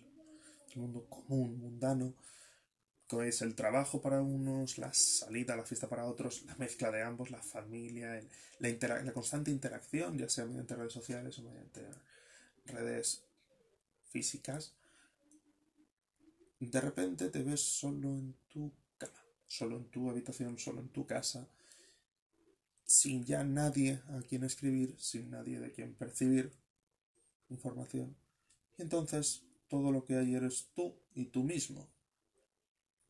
del 0.69 0.77
mundo 0.77 1.05
común, 1.09 1.59
mundano, 1.59 2.15
es 3.23 3.41
el 3.41 3.55
trabajo 3.55 4.01
para 4.01 4.21
unos, 4.21 4.77
la 4.77 4.93
salida, 4.93 5.55
la 5.55 5.63
fiesta 5.63 5.87
para 5.87 6.05
otros, 6.05 6.43
la 6.45 6.55
mezcla 6.55 6.91
de 6.91 7.03
ambos, 7.03 7.29
la 7.29 7.41
familia, 7.41 8.19
la, 8.59 9.03
la 9.03 9.13
constante 9.13 9.51
interacción, 9.51 10.17
ya 10.17 10.27
sea 10.27 10.45
mediante 10.45 10.75
redes 10.75 10.93
sociales 10.93 11.37
o 11.37 11.43
mediante 11.43 11.81
redes 12.65 13.23
físicas, 14.09 14.73
de 16.59 16.81
repente 16.81 17.29
te 17.29 17.43
ves 17.43 17.61
solo 17.61 18.09
en 18.09 18.35
tu 18.47 18.71
cama, 18.97 19.23
solo 19.45 19.77
en 19.77 19.85
tu 19.85 20.09
habitación, 20.09 20.57
solo 20.57 20.81
en 20.81 20.89
tu 20.89 21.05
casa, 21.05 21.47
sin 22.85 23.23
ya 23.23 23.43
nadie 23.43 24.01
a 24.09 24.21
quien 24.21 24.43
escribir, 24.43 24.95
sin 24.99 25.29
nadie 25.29 25.59
de 25.59 25.71
quien 25.71 25.93
percibir 25.93 26.51
información. 27.49 28.15
Y 28.77 28.81
entonces 28.81 29.43
todo 29.67 29.91
lo 29.91 30.05
que 30.05 30.15
hay 30.15 30.35
eres 30.35 30.69
tú 30.73 30.95
y 31.13 31.25
tú 31.25 31.43
mismo 31.43 31.94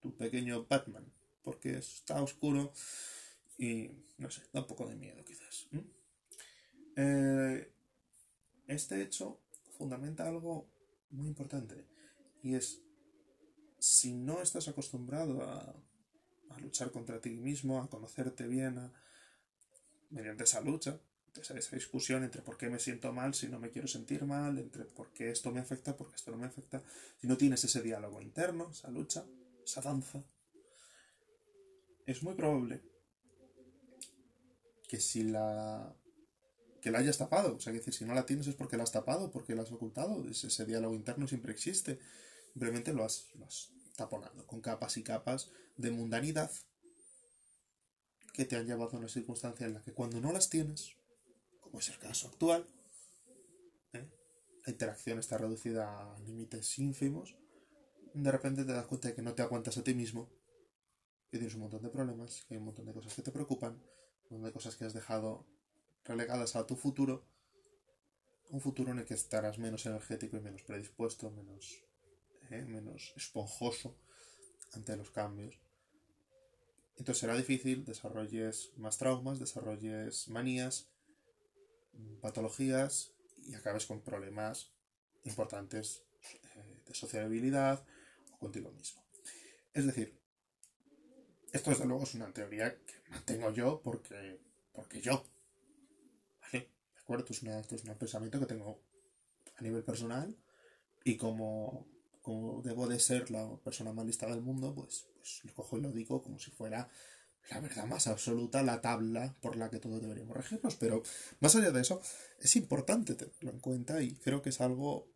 tu 0.06 0.16
pequeño 0.16 0.68
Batman, 0.70 1.12
porque 1.42 1.78
está 1.78 2.22
oscuro 2.22 2.72
y 3.58 3.90
no 4.20 4.30
sé, 4.30 4.44
da 4.54 4.62
un 4.62 4.68
poco 4.68 4.88
de 4.88 4.96
miedo 4.96 5.26
quizás. 5.26 5.68
Eh, 6.96 7.74
este 8.68 9.02
hecho 9.02 9.40
fundamenta 9.76 10.28
algo 10.28 10.70
muy 11.10 11.28
importante 11.28 11.88
y 12.44 12.54
es 12.54 12.84
si 13.80 14.14
no 14.14 14.44
estás 14.44 14.68
acostumbrado 14.68 15.42
a, 15.42 15.76
luchar 16.60 16.90
contra 16.92 17.20
ti 17.20 17.32
mismo, 17.32 17.82
a 17.82 17.90
conocerte 17.90 18.48
bien, 18.48 18.80
mediante 20.10 20.46
esa 20.46 20.62
lucha, 20.62 21.02
esa 21.36 21.76
discusión 21.76 22.24
entre 22.24 22.42
por 22.42 22.58
qué 22.58 22.70
me 22.70 22.80
siento 22.80 23.12
mal 23.12 23.34
si 23.34 23.50
no 23.50 23.60
me 23.60 23.72
quiero 23.72 23.90
sentir 23.90 24.24
mal, 24.24 24.58
entre 24.58 24.86
por 24.86 25.12
qué 25.12 25.32
esto 25.32 25.52
me 25.52 25.60
afecta, 25.60 25.98
por 25.98 26.10
qué 26.10 26.16
esto 26.16 26.32
no 26.32 26.38
me 26.38 26.46
afecta, 26.46 26.82
si 27.20 27.28
no 27.28 27.36
tienes 27.36 27.62
ese 27.66 27.82
diálogo 27.82 28.22
interno, 28.22 28.70
esa 28.72 28.90
lucha, 28.90 29.26
esa 29.66 29.82
danza, 29.82 30.24
es 32.06 32.24
muy 32.24 32.36
probable 32.36 32.82
que 34.88 35.00
si 35.00 35.24
la 35.24 35.96
que 36.82 36.92
la 36.92 37.00
hayas 37.00 37.18
tapado, 37.18 37.56
o 37.56 37.60
sea, 37.60 37.74
que 37.74 37.80
decir, 37.80 37.96
si 37.96 38.06
no 38.06 38.14
la 38.14 38.28
tienes 38.28 38.46
es 38.46 38.54
porque 38.54 38.78
la 38.78 38.84
has 38.84 38.92
tapado, 38.92 39.32
porque 39.32 39.56
la 39.56 39.64
has 39.64 39.72
ocultado, 39.72 40.24
ese, 40.30 40.66
diálogo 40.66 40.94
interno 40.94 41.28
siempre 41.28 41.52
existe, 41.52 41.98
simplemente 42.54 42.94
lo 42.94 43.04
has, 43.04 43.26
lo 43.34 43.48
taponado 43.96 44.46
con 44.46 44.62
capas 44.62 44.96
y 44.98 45.04
capas 45.04 45.50
de 45.78 45.90
mundanidad 45.90 46.52
que 48.34 48.46
te 48.46 48.56
han 48.56 48.68
llevado 48.68 48.92
a 48.96 49.00
una 49.00 49.08
circunstancia 49.08 49.66
en 49.66 49.74
la 49.74 49.82
que 49.82 49.94
cuando 49.94 50.22
no 50.22 50.32
las 50.32 50.52
tienes, 50.52 50.96
como 51.60 51.80
es 51.80 51.90
el 51.90 51.98
caso 51.98 52.28
actual, 52.28 52.68
¿eh? 53.94 54.08
la 54.64 54.72
interacción 54.72 55.18
está 55.18 55.40
reducida 55.40 56.14
a 56.14 56.20
límites 56.20 56.78
ínfimos, 56.78 57.36
de 58.24 58.32
repente 58.32 58.64
te 58.64 58.72
das 58.72 58.86
cuenta 58.86 59.10
de 59.10 59.16
que 59.16 59.22
no 59.22 59.34
te 59.34 59.42
aguantas 59.42 59.78
a 59.78 59.84
ti 59.84 59.94
mismo, 59.94 60.30
que 61.30 61.38
tienes 61.38 61.56
un 61.56 61.62
montón 61.62 61.84
de 61.84 61.90
problemas, 61.90 62.46
hay 62.50 62.58
un 62.58 62.66
montón 62.66 62.86
de 62.86 62.94
cosas 62.94 63.14
que 63.14 63.22
te 63.22 63.32
preocupan, 63.32 63.74
un 63.74 64.38
montón 64.38 64.46
de 64.46 64.54
cosas 64.54 64.76
que 64.76 64.86
has 64.86 64.94
dejado 64.94 65.46
relegadas 66.06 66.56
a 66.56 66.66
tu 66.66 66.78
futuro, 66.78 67.26
un 68.52 68.62
futuro 68.62 68.94
en 68.94 69.00
el 69.00 69.06
que 69.06 69.16
estarás 69.16 69.58
menos 69.60 69.86
energético 69.86 70.38
y 70.38 70.40
menos 70.40 70.64
predispuesto, 70.64 71.30
menos, 71.30 71.84
¿eh? 72.52 72.64
menos 72.64 73.14
esponjoso 73.18 73.98
ante 74.74 74.96
los 74.96 75.12
cambios. 75.12 75.60
Entonces 76.92 77.20
será 77.20 77.36
difícil, 77.36 77.84
desarrolles 77.84 78.72
más 78.78 78.98
traumas, 78.98 79.40
desarrolles 79.40 80.30
manías, 80.30 80.88
patologías 82.22 83.12
y 83.44 83.56
acabes 83.56 83.86
con 83.86 84.02
problemas 84.02 84.72
importantes 85.26 86.04
eh, 86.56 86.82
de 86.88 86.94
sociabilidad 86.94 87.86
contigo 88.46 88.72
mismo. 88.72 89.04
Es 89.74 89.86
decir, 89.86 90.18
esto 91.52 91.72
desde 91.72 91.86
luego 91.86 92.04
es 92.04 92.14
una 92.14 92.32
teoría 92.32 92.76
que 92.86 93.10
mantengo 93.10 93.52
yo 93.52 93.82
porque, 93.84 94.40
porque 94.72 95.02
yo. 95.02 95.26
¿Vale? 96.42 96.70
¿De 96.94 97.00
acuerdo? 97.00 97.26
Es, 97.30 97.42
es 97.72 97.84
un 97.84 97.98
pensamiento 97.98 98.40
que 98.40 98.46
tengo 98.46 98.82
a 99.58 99.62
nivel 99.62 99.84
personal 99.84 100.38
y 101.04 101.18
como, 101.18 101.88
como 102.22 102.62
debo 102.62 102.88
de 102.88 103.00
ser 103.00 103.32
la 103.32 103.58
persona 103.64 103.94
más 103.94 104.06
lista 104.06 104.28
del 104.28 104.42
mundo, 104.42 104.74
pues, 104.76 105.08
pues 105.16 105.42
lo 105.44 105.54
cojo 105.54 105.78
y 105.78 105.82
lo 105.82 105.92
digo 105.92 106.22
como 106.22 106.40
si 106.40 106.52
fuera 106.52 106.90
la 107.50 107.60
verdad 107.60 107.86
más 107.86 108.08
absoluta, 108.08 108.64
la 108.64 108.82
tabla 108.82 109.36
por 109.42 109.56
la 109.56 109.70
que 109.70 109.80
todos 109.80 110.02
deberíamos 110.02 110.36
regirnos. 110.36 110.76
Pero 110.76 111.04
más 111.40 111.56
allá 111.56 111.72
de 111.72 111.82
eso, 111.82 112.02
es 112.40 112.56
importante 112.56 113.16
tenerlo 113.16 113.52
en 113.52 113.60
cuenta 113.60 114.02
y 114.02 114.16
creo 114.16 114.42
que 114.42 114.50
es 114.50 114.62
algo 114.62 115.08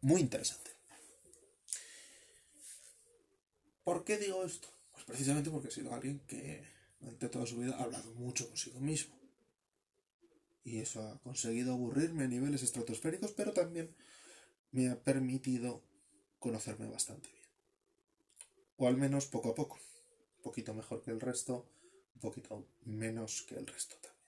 muy 0.00 0.20
interesante. 0.20 0.77
¿Por 3.88 4.04
qué 4.04 4.18
digo 4.18 4.44
esto? 4.44 4.68
Pues 4.92 5.06
precisamente 5.06 5.48
porque 5.48 5.68
he 5.68 5.70
sido 5.70 5.94
alguien 5.94 6.20
que 6.26 6.62
durante 7.00 7.30
toda 7.30 7.46
su 7.46 7.56
vida 7.56 7.74
ha 7.74 7.84
hablado 7.84 8.12
mucho 8.16 8.46
consigo 8.46 8.78
mismo. 8.80 9.18
Y 10.62 10.80
eso 10.80 11.00
ha 11.00 11.18
conseguido 11.20 11.72
aburrirme 11.72 12.24
a 12.24 12.28
niveles 12.28 12.62
estratosféricos, 12.62 13.32
pero 13.32 13.54
también 13.54 13.96
me 14.72 14.90
ha 14.90 15.02
permitido 15.02 15.82
conocerme 16.38 16.86
bastante 16.86 17.30
bien. 17.30 17.46
O 18.76 18.88
al 18.88 18.98
menos 18.98 19.24
poco 19.24 19.48
a 19.48 19.54
poco 19.54 19.76
un 20.36 20.42
poquito 20.42 20.74
mejor 20.74 21.00
que 21.00 21.10
el 21.10 21.22
resto, 21.22 21.66
un 22.14 22.20
poquito 22.20 22.68
menos 22.84 23.40
que 23.48 23.54
el 23.54 23.66
resto 23.66 23.96
también. 24.02 24.22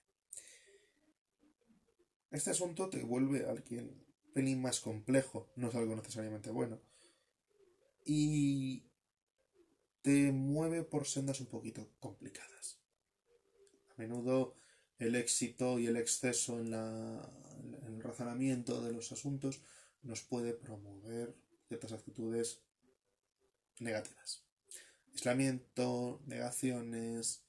Este 2.30 2.52
asunto 2.52 2.88
te 2.88 3.02
vuelve 3.02 3.44
a 3.44 3.50
alguien 3.50 4.06
pelín 4.32 4.62
más 4.62 4.80
complejo, 4.80 5.50
no 5.54 5.68
es 5.68 5.74
algo 5.74 5.96
necesariamente 5.96 6.48
bueno, 6.48 6.80
y 8.06 8.89
te 10.02 10.32
mueve 10.32 10.82
por 10.82 11.06
sendas 11.06 11.40
un 11.40 11.46
poquito 11.46 11.90
complicadas. 12.00 12.80
A 13.90 13.94
menudo 13.96 14.54
el 14.98 15.14
éxito 15.14 15.78
y 15.78 15.86
el 15.86 15.96
exceso 15.96 16.58
en, 16.60 16.74
en 16.74 17.94
el 17.94 18.02
razonamiento 18.02 18.82
de 18.82 18.92
los 18.92 19.12
asuntos 19.12 19.60
nos 20.02 20.22
puede 20.22 20.54
promover 20.54 21.34
ciertas 21.68 21.92
actitudes 21.92 22.62
negativas 23.78 24.44
aislamiento, 25.20 26.22
negaciones, 26.26 27.42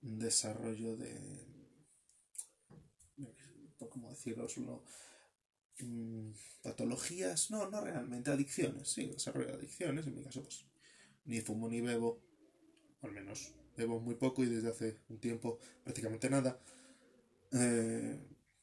desarrollo 0.00 0.96
de... 0.96 1.46
¿Cómo 3.90 4.10
decirlo? 4.10 4.84
Mm, 5.80 6.30
patologías, 6.62 7.50
no, 7.50 7.68
no 7.70 7.80
realmente, 7.80 8.30
adicciones, 8.30 8.88
sí, 8.88 9.06
desarrollo 9.06 9.48
de 9.48 9.54
adicciones, 9.54 10.06
en 10.06 10.14
mi 10.14 10.22
caso 10.22 10.42
pues 10.42 10.64
ni 11.28 11.40
fumo 11.40 11.68
ni 11.68 11.80
bebo, 11.80 12.20
al 13.02 13.12
menos 13.12 13.54
bebo 13.76 14.00
muy 14.00 14.16
poco 14.16 14.42
y 14.42 14.46
desde 14.46 14.70
hace 14.70 14.98
un 15.08 15.18
tiempo 15.20 15.58
prácticamente 15.84 16.28
nada. 16.28 16.58
Eh, 17.52 18.18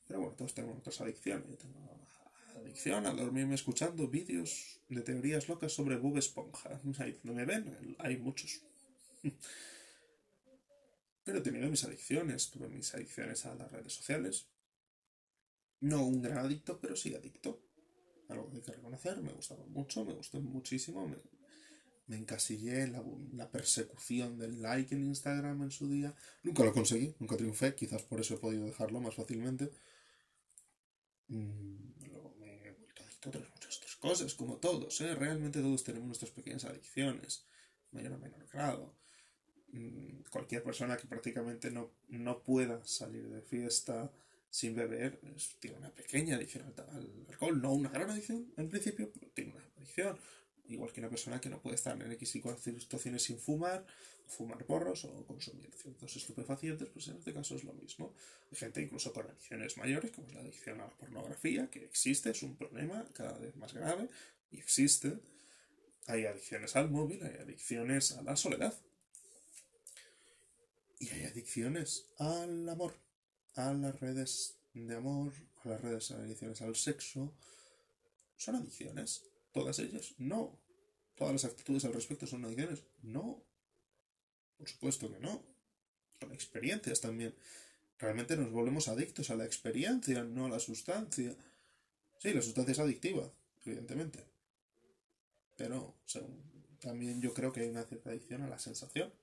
pero 0.06 0.20
bueno, 0.20 0.36
todos 0.36 0.54
tenemos 0.54 0.78
otras 0.78 1.00
adicciones. 1.02 1.48
Yo 1.50 1.58
tengo 1.58 1.80
adicción 2.58 3.06
a 3.06 3.14
dormirme 3.14 3.56
escuchando 3.56 4.08
vídeos 4.08 4.82
de 4.90 5.02
teorías 5.02 5.48
locas 5.48 5.72
sobre 5.72 5.96
Bob 5.98 6.18
Esponja. 6.18 6.82
Ahí 7.00 7.18
donde 7.24 7.46
me 7.46 7.46
ven, 7.46 7.96
hay 8.00 8.18
muchos. 8.18 8.62
Pero 11.24 11.40
he 11.40 11.42
tenido 11.42 11.70
mis 11.70 11.84
adicciones, 11.84 12.52
tuve 12.52 12.68
mis 12.68 12.94
adicciones 12.94 13.46
a 13.48 13.56
las 13.56 13.72
redes 13.72 13.94
sociales. 13.94 14.48
No 15.80 16.06
un 16.06 16.22
gran 16.22 16.38
adicto, 16.38 16.80
pero 16.80 16.96
sí 16.96 17.16
adicto. 17.16 17.64
Algo 18.30 18.48
que 18.50 18.58
hay 18.58 18.62
que 18.62 18.74
reconocer, 18.74 19.20
me 19.22 19.34
gustaba 19.34 19.66
mucho, 19.66 20.06
me 20.06 20.14
gustó 20.14 20.40
muchísimo. 20.40 21.12
Encasillé 22.10 22.84
en 22.84 22.94
la, 23.38 23.50
persecución 23.50 24.38
del 24.38 24.62
like 24.62 24.94
en 24.94 25.06
Instagram 25.06 25.64
en 25.64 25.72
su 25.72 25.90
día. 25.90 26.14
Nunca 26.44 26.64
lo 26.64 26.74
conseguí, 26.74 27.16
nunca 27.20 27.38
triunfé, 27.38 27.74
quizás 27.74 28.04
por 28.04 28.20
eso 28.20 28.36
he 28.36 28.38
podido 28.38 28.66
dejarlo 28.66 29.02
más 29.02 29.16
fácilmente. 29.16 29.72
Mm, 31.28 31.96
otras 33.26 33.50
muchas 33.50 33.78
otras 33.78 33.96
cosas, 33.96 34.34
como 34.36 34.58
todos, 34.58 35.02
¿eh? 35.02 35.16
Realmente 35.16 35.62
todos 35.62 35.84
tenemos 35.84 36.08
nuestras 36.08 36.32
pequeñas 36.32 36.66
adicciones, 36.66 37.46
mayor 37.92 38.14
o 38.14 38.20
menor 38.20 38.48
grado. 38.54 38.96
Mm, 39.72 40.22
cualquier 40.30 40.64
persona 40.64 40.98
que 40.98 41.08
prácticamente 41.08 41.72
no, 41.72 41.92
no 42.10 42.44
pueda 42.44 42.86
salir 42.86 43.28
de 43.30 43.42
fiesta 43.42 44.12
sin 44.56 44.74
beber 44.74 45.20
tiene 45.60 45.76
una 45.78 45.90
pequeña 45.90 46.38
adicción 46.38 46.74
al, 46.78 47.26
alcohol, 47.28 47.62
no 47.62 47.74
una 47.74 47.90
gran 47.90 48.10
adicción 48.10 48.54
en 48.56 48.70
principio, 48.70 49.12
pero 49.12 49.28
tiene 49.34 49.52
una 49.52 49.66
adicción. 49.76 50.18
Igual 50.68 50.92
que 50.92 51.00
una 51.00 51.10
persona 51.10 51.40
que 51.40 51.50
no 51.50 51.62
puede 51.62 51.76
estar 51.76 52.00
en 52.02 52.12
X 52.14 52.30
situaciones 52.32 53.24
sin 53.24 53.38
fumar, 53.38 53.86
fumar 54.28 54.66
porros 54.66 55.06
o 55.06 55.26
consumir 55.26 55.72
ciertos 55.74 56.16
estupefacientes, 56.16 56.90
pues 56.90 57.08
en 57.08 57.18
este 57.18 57.34
caso 57.34 57.56
es 57.56 57.64
lo 57.64 57.74
mismo. 57.74 58.14
Hay 58.52 58.58
gente 58.58 58.82
incluso 58.82 59.14
con 59.14 59.28
adicciones 59.28 59.78
mayores, 59.78 60.12
como 60.12 60.28
es 60.28 60.34
la 60.34 60.42
adicción 60.42 60.82
a 60.82 60.86
la 60.86 60.98
pornografía, 60.98 61.70
que 61.70 61.84
existe, 61.84 62.32
es 62.32 62.42
un 62.42 62.56
problema 62.56 63.06
cada 63.14 63.38
vez 63.38 63.56
más 63.58 63.74
grave 63.74 64.10
y 64.52 64.58
existe. 64.58 65.20
Hay 66.08 66.26
adicciones 66.26 66.76
al 66.76 66.90
móvil, 66.90 67.24
hay 67.24 67.36
adicciones 67.42 68.14
a 68.14 68.24
la 68.24 68.36
soledad. 68.36 68.74
Y 71.00 71.10
hay 71.10 71.26
adicciones 71.26 72.08
al 72.18 72.68
amor, 72.70 72.96
a 73.56 73.74
las 73.74 74.00
redes 74.00 74.56
de 74.74 74.96
amor, 74.96 75.34
a 75.64 75.70
las 75.70 75.82
redes, 75.82 76.12
adicciones 76.12 76.62
al 76.62 76.76
sexo. 76.76 77.34
¿Son 78.38 78.56
adicciones? 78.56 79.24
¿Todas 79.56 79.80
ellas? 79.80 80.16
No. 80.18 80.60
¿Todas 81.16 81.32
las 81.32 81.46
actitudes 81.46 81.86
al 81.86 81.94
respecto 81.94 82.28
son 82.28 82.44
adicciones? 82.44 82.84
No. 83.04 83.42
Por 84.58 84.68
supuesto 84.68 85.10
que 85.10 85.18
no. 85.18 85.42
Son 86.20 86.34
experiencias 86.34 87.00
también. 87.00 87.34
Realmente 87.98 88.36
nos 88.36 88.52
volvemos 88.52 88.90
adictos 88.90 89.30
a 89.30 89.36
la 89.38 89.46
experiencia, 89.46 90.26
no 90.26 90.48
a 90.48 90.50
la 90.50 90.60
sustancia. 90.60 91.34
Sí, 92.20 92.34
la 92.34 92.42
sustancia 92.42 92.74
es 92.74 92.80
adictiva, 92.80 93.32
evidentemente. 93.66 94.26
Pero 95.56 95.96
también 96.82 97.22
yo 97.22 97.34
creo 97.34 97.54
que 97.54 97.62
hay 97.62 97.70
una 97.70 97.86
cierta 97.86 98.10
adicción 98.10 98.42
a 98.42 98.50
la 98.50 98.60
sensación 98.60 99.14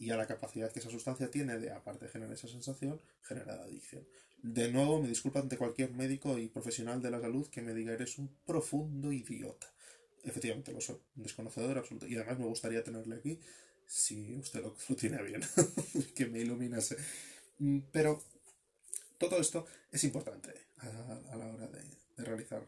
y 0.00 0.10
a 0.10 0.16
la 0.16 0.26
capacidad 0.26 0.72
que 0.72 0.80
esa 0.80 0.90
sustancia 0.90 1.30
tiene 1.30 1.58
de, 1.58 1.70
aparte 1.70 2.06
de 2.06 2.10
generar 2.10 2.32
esa 2.32 2.48
sensación, 2.48 2.98
generar 3.22 3.60
adicción. 3.60 4.02
De 4.42 4.72
nuevo, 4.72 5.00
me 5.00 5.08
disculpo 5.08 5.38
ante 5.38 5.58
cualquier 5.58 5.92
médico 5.92 6.38
y 6.38 6.48
profesional 6.48 7.02
de 7.02 7.10
la 7.10 7.20
salud 7.20 7.46
que 7.48 7.60
me 7.60 7.74
diga 7.74 7.92
eres 7.92 8.16
un 8.16 8.34
profundo 8.46 9.12
idiota. 9.12 9.70
Efectivamente 10.24 10.72
lo 10.72 10.80
soy, 10.80 10.96
un 11.16 11.22
desconocedor 11.22 11.76
absoluto. 11.76 12.06
Y 12.06 12.16
además 12.16 12.38
me 12.38 12.46
gustaría 12.46 12.82
tenerle 12.82 13.16
aquí 13.16 13.38
si 13.86 14.34
usted 14.36 14.62
lo, 14.62 14.72
tiene 14.96 15.22
bien, 15.22 15.42
que 16.14 16.26
me 16.26 16.38
iluminase. 16.38 16.96
Mm, 17.58 17.80
pero 17.92 18.22
todo 19.18 19.38
esto 19.38 19.66
es 19.92 20.02
importante 20.04 20.54
a, 20.78 21.36
la 21.36 21.46
hora 21.46 21.66
de, 21.66 22.24
realizar 22.24 22.66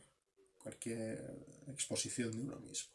cualquier 0.63 1.19
exposición 1.69 2.31
de 2.33 2.41
uno 2.43 2.57
mismo. 2.61 2.93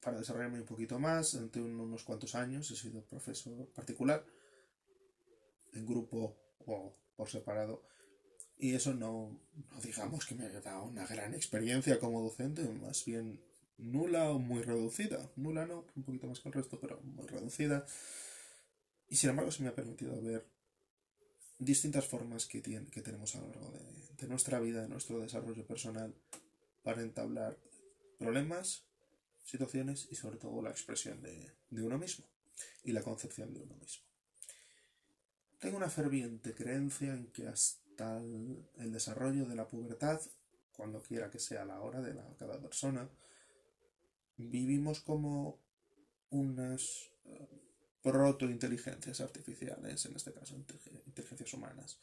Para 0.00 0.18
desarrollarme 0.18 0.60
un 0.60 0.66
poquito 0.66 0.98
más, 0.98 1.32
durante 1.32 1.60
unos 1.60 2.04
cuantos 2.04 2.34
años 2.34 2.70
he 2.70 2.76
sido 2.76 3.02
profesor 3.02 3.68
particular, 3.74 4.24
en 5.72 5.86
grupo 5.86 6.36
o 6.66 6.92
por 7.16 7.28
separado, 7.28 7.82
y 8.58 8.74
eso 8.74 8.94
no, 8.94 9.40
no 9.70 9.80
digamos 9.80 10.26
que 10.26 10.34
me 10.34 10.46
ha 10.46 10.60
dado 10.60 10.84
una 10.84 11.06
gran 11.06 11.34
experiencia 11.34 11.98
como 12.00 12.22
docente, 12.22 12.62
más 12.68 13.04
bien 13.04 13.40
nula 13.78 14.30
o 14.30 14.38
muy 14.38 14.62
reducida. 14.62 15.30
Nula 15.36 15.66
no, 15.66 15.86
un 15.96 16.02
poquito 16.02 16.26
más 16.26 16.40
que 16.40 16.48
el 16.48 16.54
resto, 16.54 16.78
pero 16.80 17.00
muy 17.02 17.26
reducida. 17.26 17.86
Y 19.08 19.16
sin 19.16 19.30
embargo 19.30 19.50
se 19.50 19.62
me 19.62 19.68
ha 19.68 19.74
permitido 19.74 20.20
ver 20.20 20.44
distintas 21.58 22.06
formas 22.06 22.46
que, 22.46 22.60
tiene, 22.60 22.86
que 22.90 23.00
tenemos 23.00 23.34
a 23.34 23.40
lo 23.40 23.48
largo 23.48 23.72
de, 24.18 24.26
nuestra 24.28 24.60
vida, 24.60 24.82
de 24.82 24.88
nuestro 24.88 25.20
desarrollo 25.20 25.64
personal, 25.66 26.14
para 26.82 27.02
entablar 27.02 27.56
problemas, 28.18 28.87
situaciones 29.48 30.08
y 30.10 30.14
sobre 30.14 30.36
todo 30.36 30.60
la 30.60 30.70
expresión 30.70 31.22
de, 31.22 31.52
de 31.70 31.82
uno 31.82 31.98
mismo 31.98 32.26
y 32.84 32.92
la 32.92 33.02
concepción 33.02 33.54
de 33.54 33.62
uno 33.62 33.74
mismo. 33.76 34.04
tengo 35.58 35.76
una 35.76 35.88
ferviente 35.88 36.54
creencia 36.54 37.14
en 37.14 37.32
que 37.32 37.48
hasta 37.48 38.18
el, 38.18 38.92
desarrollo 38.92 39.46
de 39.46 39.56
la 39.56 39.66
pubertad, 39.66 40.20
cuando 40.76 41.02
quiera 41.02 41.30
que 41.30 41.38
sea 41.38 41.64
la 41.64 41.80
hora 41.80 42.00
de 42.00 42.14
cada 42.38 42.60
persona, 42.60 43.08
vivimos 44.36 45.00
como 45.00 45.58
unas 46.30 47.10
eh, 47.24 47.48
proto-inteligencias 48.02 49.20
artificiales, 49.20 50.04
en 50.04 50.14
este 50.14 50.32
caso 50.32 50.54
inteligencias 50.54 51.52
humanas. 51.54 51.98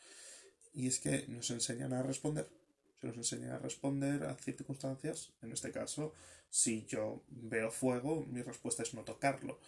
Y 0.74 0.88
es 0.88 1.00
que 1.00 1.28
nos 1.28 1.50
enseñan 1.52 1.94
a 1.94 2.04
responder, 2.04 2.50
se 3.06 3.18
nos 3.18 3.32
enseña 3.32 3.56
a 3.56 3.60
responder 3.60 4.24
a 4.24 4.36
circunstancias, 4.36 5.32
en 5.42 5.52
este 5.52 5.72
caso, 5.72 6.14
si 6.50 6.86
yo 6.86 7.24
veo 7.28 7.70
fuego, 7.70 8.26
mi 8.26 8.42
respuesta 8.42 8.84
es 8.84 8.94
no 8.94 9.04
tocarlo. 9.04 9.60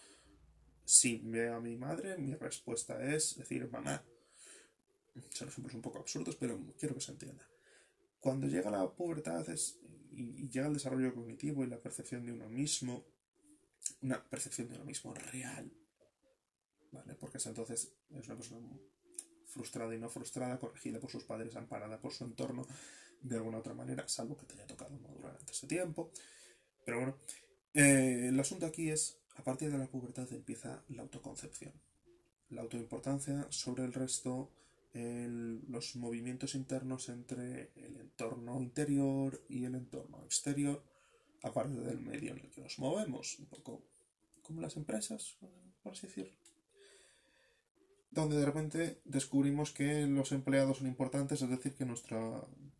Si 0.84 1.18
veo 1.18 1.56
a 1.56 1.60
mi 1.60 1.76
madre, 1.76 2.16
mi 2.16 2.34
respuesta 2.34 3.00
es 3.14 3.36
decir 3.36 3.70
mamá. 3.70 4.02
Son 5.30 5.48
ejemplos 5.48 5.74
un 5.74 5.82
poco 5.82 5.98
absurdos, 5.98 6.36
pero 6.36 6.58
quiero 6.78 6.94
que 6.94 7.00
se 7.00 7.12
entienda. 7.12 7.46
Cuando 8.20 8.46
llega 8.46 8.70
la 8.70 8.90
pubertad 8.90 9.46
y, 10.12 10.48
llega 10.48 10.66
el 10.66 10.74
desarrollo 10.74 11.14
cognitivo 11.14 11.62
y 11.62 11.68
la 11.68 11.78
percepción 11.78 12.24
de 12.24 12.32
uno 12.32 12.48
mismo, 12.48 13.04
una 14.02 14.24
percepción 14.24 14.68
de 14.68 14.76
uno 14.76 14.84
mismo 14.84 15.14
real, 15.14 15.70
¿vale? 16.90 17.14
Porque 17.14 17.38
entonces 17.44 17.92
es 18.10 18.26
una 18.26 18.36
persona 18.36 18.80
frustrada 19.46 19.94
y 19.94 19.98
no 19.98 20.08
frustrada, 20.08 20.58
corregida 20.58 20.98
por 20.98 21.10
sus 21.10 21.24
padres, 21.24 21.54
amparada 21.56 22.00
por 22.00 22.12
su 22.12 22.24
entorno 22.24 22.66
de 23.22 23.36
alguna 23.36 23.58
otra 23.58 23.74
manera, 23.74 24.06
salvo 24.08 24.36
que 24.36 24.46
te 24.46 24.54
haya 24.54 24.66
tocado 24.66 24.96
madurar 24.98 25.36
antes 25.38 25.60
de 25.60 25.68
tiempo. 25.68 26.10
Pero 26.84 26.98
bueno, 26.98 27.16
eh, 27.74 28.28
el 28.28 28.40
asunto 28.40 28.66
aquí 28.66 28.90
es 28.90 29.18
a 29.38 29.44
partir 29.44 29.70
de 29.70 29.78
la 29.78 29.86
pubertad 29.86 30.30
empieza 30.32 30.82
la 30.88 31.02
autoconcepción, 31.02 31.72
la 32.50 32.62
autoimportancia 32.62 33.46
sobre 33.50 33.84
el 33.84 33.92
resto, 33.92 34.50
los 34.94 35.94
movimientos 35.94 36.56
internos 36.56 37.08
entre 37.08 37.70
el 37.76 37.98
entorno 37.98 38.60
interior 38.60 39.44
y 39.48 39.64
el 39.64 39.76
entorno 39.76 40.24
exterior, 40.24 40.82
aparte 41.42 41.80
del 41.80 42.00
medio 42.00 42.32
en 42.32 42.38
el 42.38 42.50
que 42.50 42.62
nos 42.62 42.80
movemos, 42.80 43.38
un 43.38 43.46
poco 43.46 43.84
como 44.42 44.60
las 44.60 44.76
empresas, 44.76 45.36
por 45.82 45.92
así 45.92 46.08
decirlo. 46.08 46.37
Donde 48.10 48.36
de 48.36 48.46
repente 48.46 49.00
descubrimos 49.04 49.70
que 49.70 50.06
los 50.06 50.32
empleados 50.32 50.78
son 50.78 50.86
importantes, 50.86 51.42
es 51.42 51.50
decir, 51.50 51.74
que 51.74 51.84
nuestra 51.84 52.18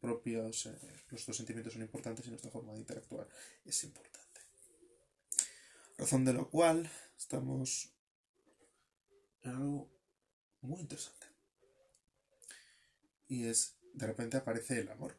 propios, 0.00 0.66
eh, 0.66 0.78
nuestros 1.10 1.36
sentimientos 1.36 1.72
son 1.72 1.82
importantes 1.82 2.26
y 2.26 2.30
nuestra 2.30 2.50
forma 2.50 2.72
de 2.72 2.78
interactuar 2.78 3.28
es 3.64 3.84
importante. 3.84 4.40
Razón 5.96 6.24
de 6.24 6.32
lo 6.32 6.48
cual 6.48 6.90
estamos 7.16 7.92
en 9.42 9.50
algo 9.50 9.90
muy 10.62 10.80
interesante. 10.80 11.26
Y 13.26 13.46
es, 13.46 13.76
de 13.92 14.06
repente 14.06 14.36
aparece 14.36 14.80
el 14.80 14.88
amor. 14.90 15.16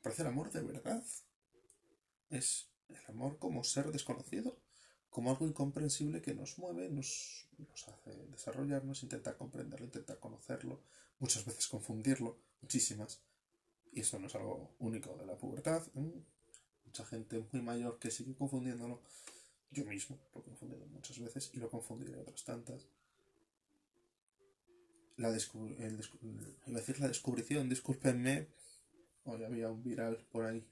Aparece 0.00 0.22
el 0.22 0.28
amor 0.28 0.50
de 0.52 0.62
verdad. 0.62 1.04
Es 2.30 2.68
el 2.88 3.04
amor 3.08 3.38
como 3.38 3.64
ser 3.64 3.90
desconocido, 3.90 4.56
como 5.12 5.30
algo 5.30 5.46
incomprensible 5.46 6.20
que 6.20 6.34
nos 6.34 6.58
mueve, 6.58 6.88
nos, 6.88 7.46
nos 7.58 7.88
hace 7.88 8.10
desarrollarnos, 8.26 9.04
intentar 9.04 9.36
comprenderlo, 9.36 9.86
intentar 9.86 10.18
conocerlo, 10.18 10.80
muchas 11.20 11.44
veces 11.44 11.68
confundirlo, 11.68 12.38
muchísimas. 12.62 13.20
Y 13.92 14.00
eso 14.00 14.18
no 14.18 14.26
es 14.26 14.34
algo 14.34 14.74
único 14.80 15.14
de 15.16 15.26
la 15.26 15.36
pubertad. 15.36 15.82
Mucha 16.84 17.04
gente 17.04 17.46
muy 17.52 17.62
mayor 17.62 17.98
que 18.00 18.10
sigue 18.10 18.34
confundiéndolo 18.34 19.02
yo 19.72 19.86
mismo 19.86 20.18
lo 20.34 20.40
he 20.40 20.44
confundido 20.44 20.86
muchas 20.86 21.18
veces 21.18 21.50
y 21.54 21.58
lo 21.58 21.70
confundiré 21.70 22.18
otras 22.18 22.44
tantas. 22.44 22.86
La 25.16 25.28
el 25.28 26.00
iba 26.66 26.78
a 26.78 26.80
decir 26.80 27.00
la 27.00 27.08
descubrición, 27.08 27.68
discúlpenme. 27.68 28.48
Hoy 29.24 29.44
había 29.44 29.70
un 29.70 29.82
viral 29.82 30.26
por 30.30 30.44
ahí. 30.44 30.66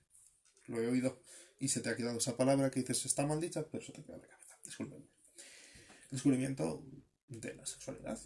Lo 0.70 0.80
he 0.80 0.86
oído 0.86 1.20
y 1.58 1.68
se 1.68 1.80
te 1.80 1.90
ha 1.90 1.96
quedado 1.96 2.18
esa 2.18 2.36
palabra 2.36 2.70
que 2.70 2.80
dices 2.80 3.04
está 3.04 3.26
maldita, 3.26 3.66
pero 3.68 3.84
se 3.84 3.92
te 3.92 4.02
queda 4.02 4.16
en 4.16 4.22
la 4.22 4.28
cabeza. 4.28 4.58
Discúlpenme. 4.64 5.04
El 5.04 6.10
descubrimiento 6.10 6.84
de 7.28 7.54
la 7.54 7.66
sexualidad, 7.66 8.18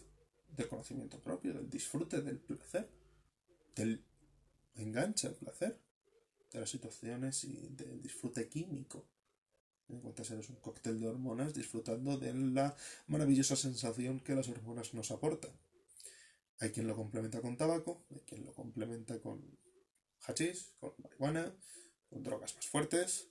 del 0.55 0.67
conocimiento 0.67 1.19
propio, 1.19 1.53
del 1.53 1.69
disfrute, 1.69 2.21
del 2.21 2.39
placer, 2.39 2.89
del 3.75 4.03
enganche 4.75 5.27
al 5.27 5.35
placer, 5.35 5.79
de 6.51 6.59
las 6.59 6.69
situaciones 6.69 7.43
y 7.43 7.69
del 7.71 8.01
disfrute 8.01 8.47
químico 8.47 9.07
en 9.89 9.99
cuanto 10.01 10.23
eres 10.23 10.49
un 10.49 10.55
cóctel 10.57 10.99
de 10.99 11.07
hormonas 11.07 11.53
disfrutando 11.53 12.17
de 12.17 12.33
la 12.33 12.75
maravillosa 13.07 13.55
sensación 13.55 14.19
que 14.19 14.35
las 14.35 14.49
hormonas 14.49 14.93
nos 14.93 15.11
aportan. 15.11 15.51
Hay 16.59 16.71
quien 16.71 16.87
lo 16.87 16.95
complementa 16.95 17.41
con 17.41 17.57
tabaco, 17.57 18.05
hay 18.09 18.21
quien 18.21 18.45
lo 18.45 18.53
complementa 18.53 19.19
con 19.19 19.43
hachís, 20.21 20.73
con 20.79 20.93
marihuana, 21.03 21.55
con 22.09 22.23
drogas 22.23 22.55
más 22.55 22.67
fuertes. 22.67 23.27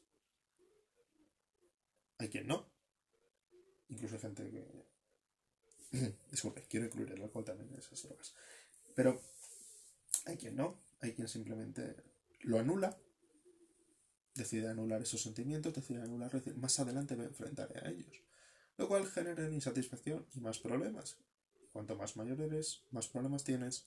Hay 2.19 2.29
quien 2.29 2.47
no. 2.47 2.67
Incluso 3.89 4.15
hay 4.17 4.21
gente 4.21 4.51
que... 4.51 6.15
Disculpe, 6.31 6.65
quiero 6.69 6.87
incluir 6.87 7.13
el 7.13 7.23
alcohol 7.23 7.45
también 7.45 7.71
en 7.73 7.79
esas 7.79 8.03
drogas. 8.03 8.35
Pero 8.95 9.21
hay 10.27 10.37
quien 10.37 10.57
no, 10.57 10.79
hay 11.01 11.13
quien 11.13 11.29
simplemente 11.29 11.97
lo 12.41 12.59
anula 12.59 12.97
decide 14.35 14.69
anular 14.69 15.01
esos 15.03 15.23
sentimientos, 15.23 15.75
decide 15.75 16.03
anular, 16.03 16.31
más 16.57 16.79
adelante 16.81 17.17
me 17.17 17.25
enfrentaré 17.25 17.81
a 17.81 17.91
ellos, 17.91 18.23
lo 18.77 18.89
cual 18.89 19.07
genera 19.07 19.49
insatisfacción 19.49 20.27
y 20.35 20.41
más 20.41 20.59
problemas. 20.59 21.17
Cuanto 21.73 21.97
más 21.97 22.17
mayor 22.17 22.41
eres, 22.41 22.83
más 22.91 23.09
problemas 23.09 23.45
tienes, 23.45 23.87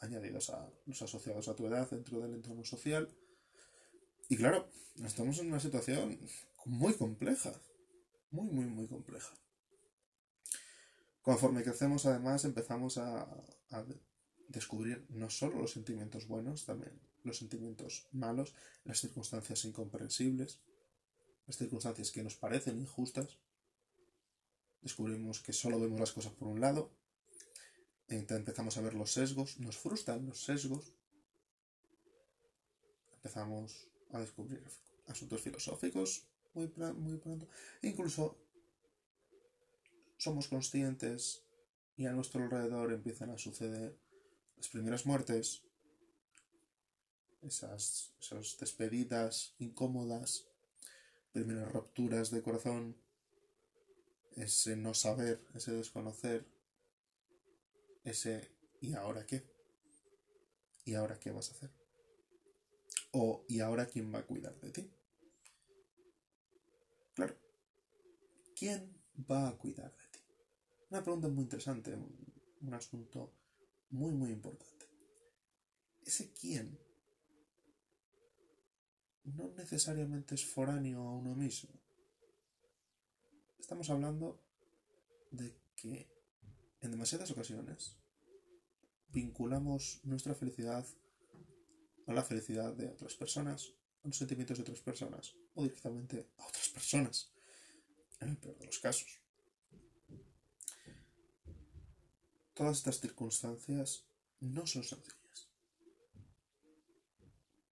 añadidos 0.00 0.50
a 0.50 0.70
los 0.86 1.02
asociados 1.02 1.48
a 1.48 1.56
tu 1.56 1.66
edad 1.66 1.88
dentro 1.90 2.20
del 2.20 2.34
entorno 2.34 2.64
social. 2.64 3.08
Y 4.28 4.36
claro, 4.36 4.70
estamos 5.04 5.38
en 5.38 5.48
una 5.48 5.58
situación 5.58 6.18
muy 6.66 6.92
compleja, 6.92 7.58
muy, 8.30 8.50
muy, 8.50 8.66
muy 8.66 8.86
compleja. 8.86 9.34
Conforme 11.22 11.62
crecemos, 11.62 12.04
además, 12.04 12.44
empezamos 12.44 12.98
a, 12.98 13.26
descubrir 14.48 15.04
no 15.10 15.28
solo 15.28 15.60
los 15.60 15.72
sentimientos 15.72 16.26
buenos, 16.26 16.64
también 16.64 16.98
los 17.22 17.36
sentimientos 17.36 18.08
malos, 18.12 18.54
las 18.84 18.98
circunstancias 18.98 19.64
incomprensibles, 19.66 20.60
las 21.46 21.56
circunstancias 21.56 22.10
que 22.10 22.22
nos 22.22 22.34
parecen 22.34 22.78
injustas. 22.78 23.38
Descubrimos 24.80 25.40
que 25.40 25.52
solo 25.52 25.78
vemos 25.80 26.00
las 26.00 26.12
cosas 26.12 26.32
por 26.32 26.48
un 26.48 26.60
lado. 26.60 26.90
Empezamos 28.08 28.78
a 28.78 28.80
ver 28.80 28.94
los 28.94 29.12
sesgos, 29.12 29.58
nos 29.58 29.76
frustran 29.76 30.24
los 30.24 30.42
sesgos. 30.42 30.94
Empezamos 33.12 33.88
a 34.12 34.20
descubrir 34.20 34.62
asuntos 35.06 35.40
filosóficos 35.40 36.26
muy, 36.54 36.70
muy 36.94 37.16
pronto. 37.18 37.48
incluso 37.82 38.36
somos 40.16 40.48
conscientes 40.48 41.42
y 41.96 42.06
a 42.06 42.12
nuestro 42.12 42.42
alrededor 42.42 42.92
empiezan 42.92 43.30
a 43.30 43.38
suceder 43.38 43.96
las 44.56 44.68
primeras 44.68 45.06
muertes, 45.06 45.62
esas, 47.42 48.12
despedidas 48.58 49.54
incómodas, 49.58 50.46
primeras 51.32 51.70
rupturas 51.72 52.30
de 52.30 52.42
corazón, 52.42 52.96
ese 54.36 54.76
no 54.76 54.94
saber, 54.94 55.44
ese 55.54 55.72
desconocer, 55.72 56.46
ese 58.04 58.50
¿y 58.80 58.94
ahora 58.94 59.24
qué? 59.26 59.44
¿Y 60.84 60.94
ahora 60.94 61.18
qué 61.18 61.30
vas 61.30 61.50
a 61.50 61.52
hacer? 61.52 61.77
O 63.12 63.44
¿y 63.48 63.60
ahora 63.60 63.86
quién 63.86 64.12
va 64.14 64.20
a 64.20 64.26
cuidar 64.26 64.58
de 64.60 64.70
ti? 64.70 64.90
Claro, 67.14 67.36
¿quién 68.54 68.94
va 69.30 69.48
a 69.48 69.56
cuidar 69.56 69.90
de 69.96 70.06
ti? 70.12 70.20
Una 70.90 71.02
pregunta 71.02 71.28
muy 71.28 71.44
interesante, 71.44 71.94
un 71.94 72.74
asunto 72.74 73.32
muy 73.90 74.12
muy 74.12 74.30
importante. 74.30 74.86
Ese 76.04 76.32
quién 76.32 76.78
no 79.24 79.50
necesariamente 79.56 80.34
es 80.34 80.44
foráneo 80.44 81.00
a 81.00 81.12
uno 81.12 81.34
mismo. 81.34 81.70
Estamos 83.58 83.90
hablando 83.90 84.40
de 85.30 85.54
que 85.76 86.08
en 86.80 86.90
demasiadas 86.90 87.30
ocasiones 87.30 87.96
vinculamos 89.08 90.00
nuestra 90.04 90.34
felicidad 90.34 90.86
a 92.08 92.12
la 92.12 92.24
felicidad 92.24 92.72
de 92.72 92.88
otras 92.88 93.14
personas, 93.14 93.74
a 94.02 94.08
los 94.08 94.16
sentimientos 94.16 94.56
de 94.56 94.62
otras 94.62 94.80
personas 94.80 95.34
o 95.54 95.62
directamente 95.62 96.30
a 96.38 96.46
otras 96.46 96.68
personas, 96.70 97.30
en 98.20 98.30
el 98.30 98.36
peor 98.38 98.58
de 98.58 98.66
los 98.66 98.78
casos. 98.78 99.20
Todas 102.54 102.78
estas 102.78 103.00
circunstancias 103.00 104.04
no 104.40 104.66
son 104.66 104.82
sencillas, 104.82 105.48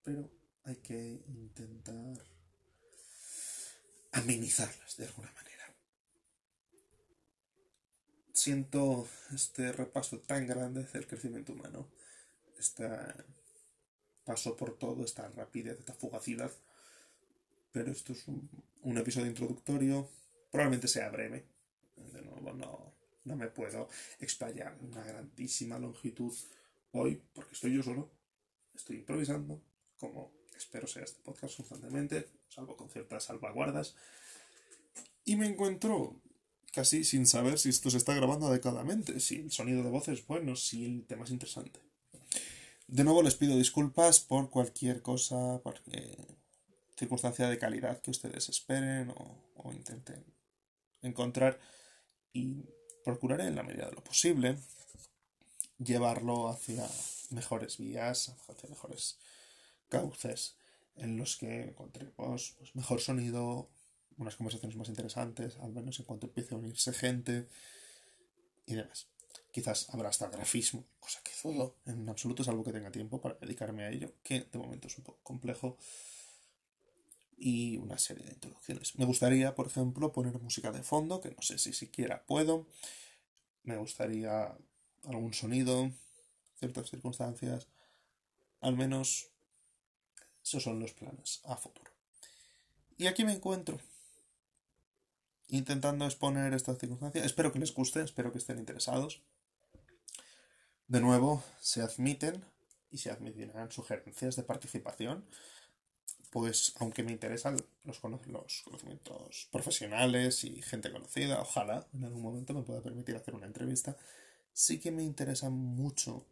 pero 0.04 0.30
hay 0.64 0.76
que 0.76 1.24
intentar 1.28 2.24
amenizarlas 4.12 4.98
de 4.98 5.06
alguna 5.06 5.32
manera. 5.32 5.46
siento 8.34 9.08
este 9.34 9.72
repaso 9.72 10.20
tan 10.20 10.46
grande 10.46 10.84
del 10.84 11.08
crecimiento 11.08 11.54
humano, 11.54 11.90
este 12.60 12.88
paso 14.26 14.58
por 14.58 14.78
todo, 14.78 15.06
esta 15.06 15.30
rapidez, 15.30 15.80
esta 15.80 15.94
fugacidad. 15.94 16.52
Pero 17.72 17.92
esto 17.92 18.14
es 18.14 18.28
un, 18.28 18.98
episodio 18.98 19.28
introductorio, 19.28 20.10
probablemente 20.52 20.88
sea 20.88 21.10
breve. 21.10 21.46
De 21.96 22.22
nuevo, 22.22 22.54
no, 22.54 22.94
no 23.24 23.36
me 23.36 23.48
puedo 23.48 23.88
explayar 24.20 24.78
una 24.82 25.04
grandísima 25.04 25.80
longitud 25.80 26.34
hoy, 26.92 27.22
porque 27.34 27.54
estoy 27.54 27.74
yo 27.76 27.84
solo, 27.84 28.10
estoy 28.74 28.98
improvisando, 28.98 29.62
como 29.98 30.32
espero 30.58 30.88
sea 30.88 31.04
este 31.04 31.22
podcast 31.22 31.58
constantemente, 31.58 32.30
salvo 32.48 32.76
con 32.76 32.90
ciertas 32.90 33.26
salvaguardas. 33.26 33.96
Y 35.26 35.36
me 35.36 35.48
encuentro 35.48 36.22
casi 36.72 37.04
sin 37.04 37.26
saber 37.26 37.58
si 37.58 37.70
esto 37.70 37.90
se 37.90 37.98
está 37.98 38.14
grabando 38.14 38.48
adecuadamente, 38.48 39.20
si 39.20 39.36
el 39.36 39.52
sonido 39.52 39.84
de 39.84 39.90
voz 39.90 40.08
es 40.08 40.26
bueno, 40.26 40.56
si 40.56 40.86
el 40.86 41.06
tema 41.06 41.24
es 41.26 41.32
interesante. 41.32 41.80
De 42.88 43.04
nuevo 43.04 43.24
les 43.24 43.36
pido 43.36 43.58
disculpas 43.58 44.20
por 44.20 44.50
cualquier 44.50 45.02
cosa, 45.02 45.60
por 45.64 45.82
circunstancia 46.96 47.50
de 47.50 47.58
calidad 47.58 48.02
que 48.02 48.12
ustedes 48.12 48.48
esperen 48.50 49.10
o, 49.10 49.38
o 49.56 49.74
intenten 49.74 50.24
encontrar 51.02 51.60
y 52.32 52.64
procuraré 53.04 53.48
en 53.48 53.56
la 53.56 53.64
medida 53.64 53.88
de 53.88 53.94
lo 53.94 54.04
posible 54.04 54.58
llevarlo 55.80 56.48
hacia 56.48 56.88
mejores 57.32 57.78
vías, 57.78 58.34
hacia 58.48 58.70
mejores 58.70 59.18
cauces 59.90 60.58
en 60.96 61.18
los 61.18 61.38
que 61.38 61.64
encontremos 61.64 62.56
pues, 62.58 62.76
mejor 62.76 63.02
sonido, 63.02 63.70
unas 64.18 64.36
conversaciones 64.36 64.78
más 64.78 64.90
interesantes, 64.90 65.58
al 65.58 65.74
menos 65.74 66.00
en 66.00 66.06
cuanto 66.06 66.28
empiece 66.28 66.56
a 66.56 66.58
unirse 66.58 66.94
gente 66.94 67.48
y 68.66 68.76
demás. 68.76 69.08
Quizás 69.56 69.88
habrá 69.94 70.10
hasta 70.10 70.28
grafismo, 70.28 70.84
cosa 71.00 71.22
que 71.24 71.32
dudo 71.42 71.78
en 71.86 72.10
absoluto, 72.10 72.44
salvo 72.44 72.62
que 72.62 72.74
tenga 72.74 72.92
tiempo 72.92 73.22
para 73.22 73.36
dedicarme 73.36 73.86
a 73.86 73.90
ello, 73.90 74.12
que 74.22 74.42
de 74.52 74.60
momento 74.60 74.90
es 74.90 74.98
un 74.98 75.06
poco 75.06 75.20
complejo. 75.24 75.78
Y 77.38 77.78
una 77.78 77.98
serie 77.98 78.26
de 78.26 78.34
introducciones. 78.34 78.98
Me 78.98 79.06
gustaría, 79.06 79.56
por 79.56 79.68
ejemplo, 79.68 80.12
poner 80.12 80.38
música 80.42 80.74
de 80.74 80.84
fondo, 80.84 81.22
que 81.22 81.32
no 81.32 81.42
sé 81.42 81.58
si 81.58 81.72
siquiera 81.72 82.26
puedo. 82.26 82.68
Me 83.64 83.78
gustaría 83.78 84.58
algún 85.06 85.34
sonido, 85.34 85.90
ciertas 86.60 86.90
circunstancias. 86.90 87.70
Al 88.60 88.76
menos 88.76 89.30
esos 90.44 90.64
son 90.64 90.82
los 90.82 90.92
planes 90.92 91.40
a 91.46 91.56
futuro. 91.56 91.92
Y 92.98 93.08
aquí 93.08 93.24
me 93.24 93.32
encuentro. 93.32 93.80
Intentando 95.48 96.04
exponer 96.04 96.54
estas 96.54 96.78
circunstancias. 96.78 97.26
Espero 97.26 97.54
que 97.54 97.60
les 97.60 97.74
guste, 97.74 98.02
espero 98.02 98.34
que 98.34 98.40
estén 98.40 98.60
interesados. 98.60 99.22
De 100.88 101.02
nuevo, 101.02 101.44
se 101.60 101.82
admiten 101.82 102.44
y 102.92 102.98
se 102.98 103.12
admitirán 103.12 103.72
sugerencias 103.72 104.36
de 104.36 104.44
participación. 104.44 105.26
Pues 106.32 106.74
aunque 106.80 107.04
me 107.04 107.12
interesan 107.12 107.58
los, 107.84 108.02
los 108.04 108.62
conocimientos 108.64 109.48
profesionales 109.52 110.44
y 110.44 110.62
gente 110.62 110.92
conocida, 110.92 111.42
ojalá 111.42 111.88
en 111.94 112.04
algún 112.04 112.22
momento 112.22 112.54
me 112.54 112.64
pueda 112.64 112.82
permitir 112.82 113.16
hacer 113.16 113.36
una 113.36 113.48
entrevista, 113.48 113.98
sí 114.52 114.80
que 114.80 114.92
me 114.92 115.04
interesa 115.04 115.50
mucho 115.50 116.26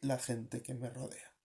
la 0.00 0.18
gente 0.18 0.62
que 0.62 0.74
me 0.74 0.90
rodea 0.90 1.36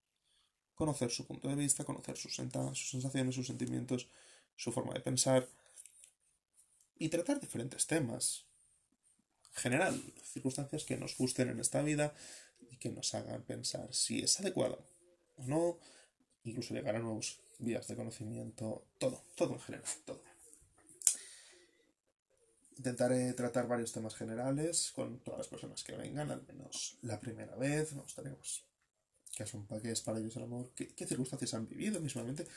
conocer 0.81 1.11
su 1.11 1.27
punto 1.27 1.47
de 1.47 1.53
vista, 1.55 1.83
conocer 1.83 2.17
sus, 2.17 2.33
sus 2.33 2.89
sensaciones, 2.89 3.35
sus 3.35 3.45
sentimientos, 3.45 4.09
su 4.55 4.71
forma 4.71 4.93
de 4.93 4.99
pensar 4.99 5.47
y 6.95 7.09
tratar 7.09 7.39
diferentes 7.39 7.85
temas. 7.85 8.47
General, 9.53 10.01
circunstancias 10.23 10.83
que 10.83 10.97
nos 10.97 11.17
gusten 11.17 11.49
en 11.49 11.59
esta 11.59 11.81
vida 11.81 12.13
y 12.69 12.77
que 12.77 12.89
nos 12.89 13.13
hagan 13.13 13.43
pensar 13.43 13.93
si 13.93 14.19
es 14.19 14.39
adecuado 14.39 14.85
o 15.37 15.43
no, 15.47 15.79
incluso 16.43 16.73
llegar 16.73 16.95
a 16.95 16.99
nuevos 16.99 17.39
vías 17.59 17.87
de 17.87 17.95
conocimiento, 17.95 18.85
todo, 18.97 19.23
todo 19.35 19.53
en 19.53 19.59
general, 19.59 19.89
todo. 20.05 20.21
Intentaré 22.77 23.33
tratar 23.33 23.67
varios 23.67 23.91
temas 23.91 24.15
generales 24.15 24.91
con 24.95 25.19
todas 25.19 25.39
las 25.39 25.47
personas 25.47 25.83
que 25.83 25.95
vengan, 25.95 26.31
al 26.31 26.41
menos 26.47 26.97
la 27.03 27.19
primera 27.19 27.55
vez. 27.55 27.93
Nos 27.93 28.15
que 29.35 29.45
son 29.45 29.67
que 29.67 29.91
es 29.91 30.01
para 30.01 30.19
ellos 30.19 30.35
el 30.35 30.43
amor, 30.43 30.71
¿Qué, 30.75 31.07
circunstancias 31.07 31.53
han 31.53 31.67
vivido 31.67 31.99
mismamente, 32.01 32.47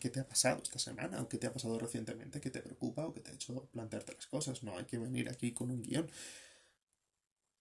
qué 0.00 0.10
te 0.10 0.20
ha 0.20 0.26
pasado 0.26 0.62
esta 0.62 0.78
semana, 0.78 1.20
o 1.20 1.28
qué 1.28 1.38
te 1.38 1.46
ha 1.46 1.52
pasado 1.52 1.78
recientemente, 1.78 2.40
qué 2.40 2.50
te 2.50 2.60
preocupa 2.60 3.06
o 3.06 3.12
qué 3.12 3.20
te 3.20 3.30
ha 3.30 3.34
hecho 3.34 3.66
plantearte 3.66 4.14
las 4.14 4.26
cosas. 4.26 4.62
No 4.62 4.76
hay 4.78 4.84
que 4.84 4.98
venir 4.98 5.28
aquí 5.28 5.52
con 5.52 5.70
un 5.70 5.82
guion. 5.82 6.10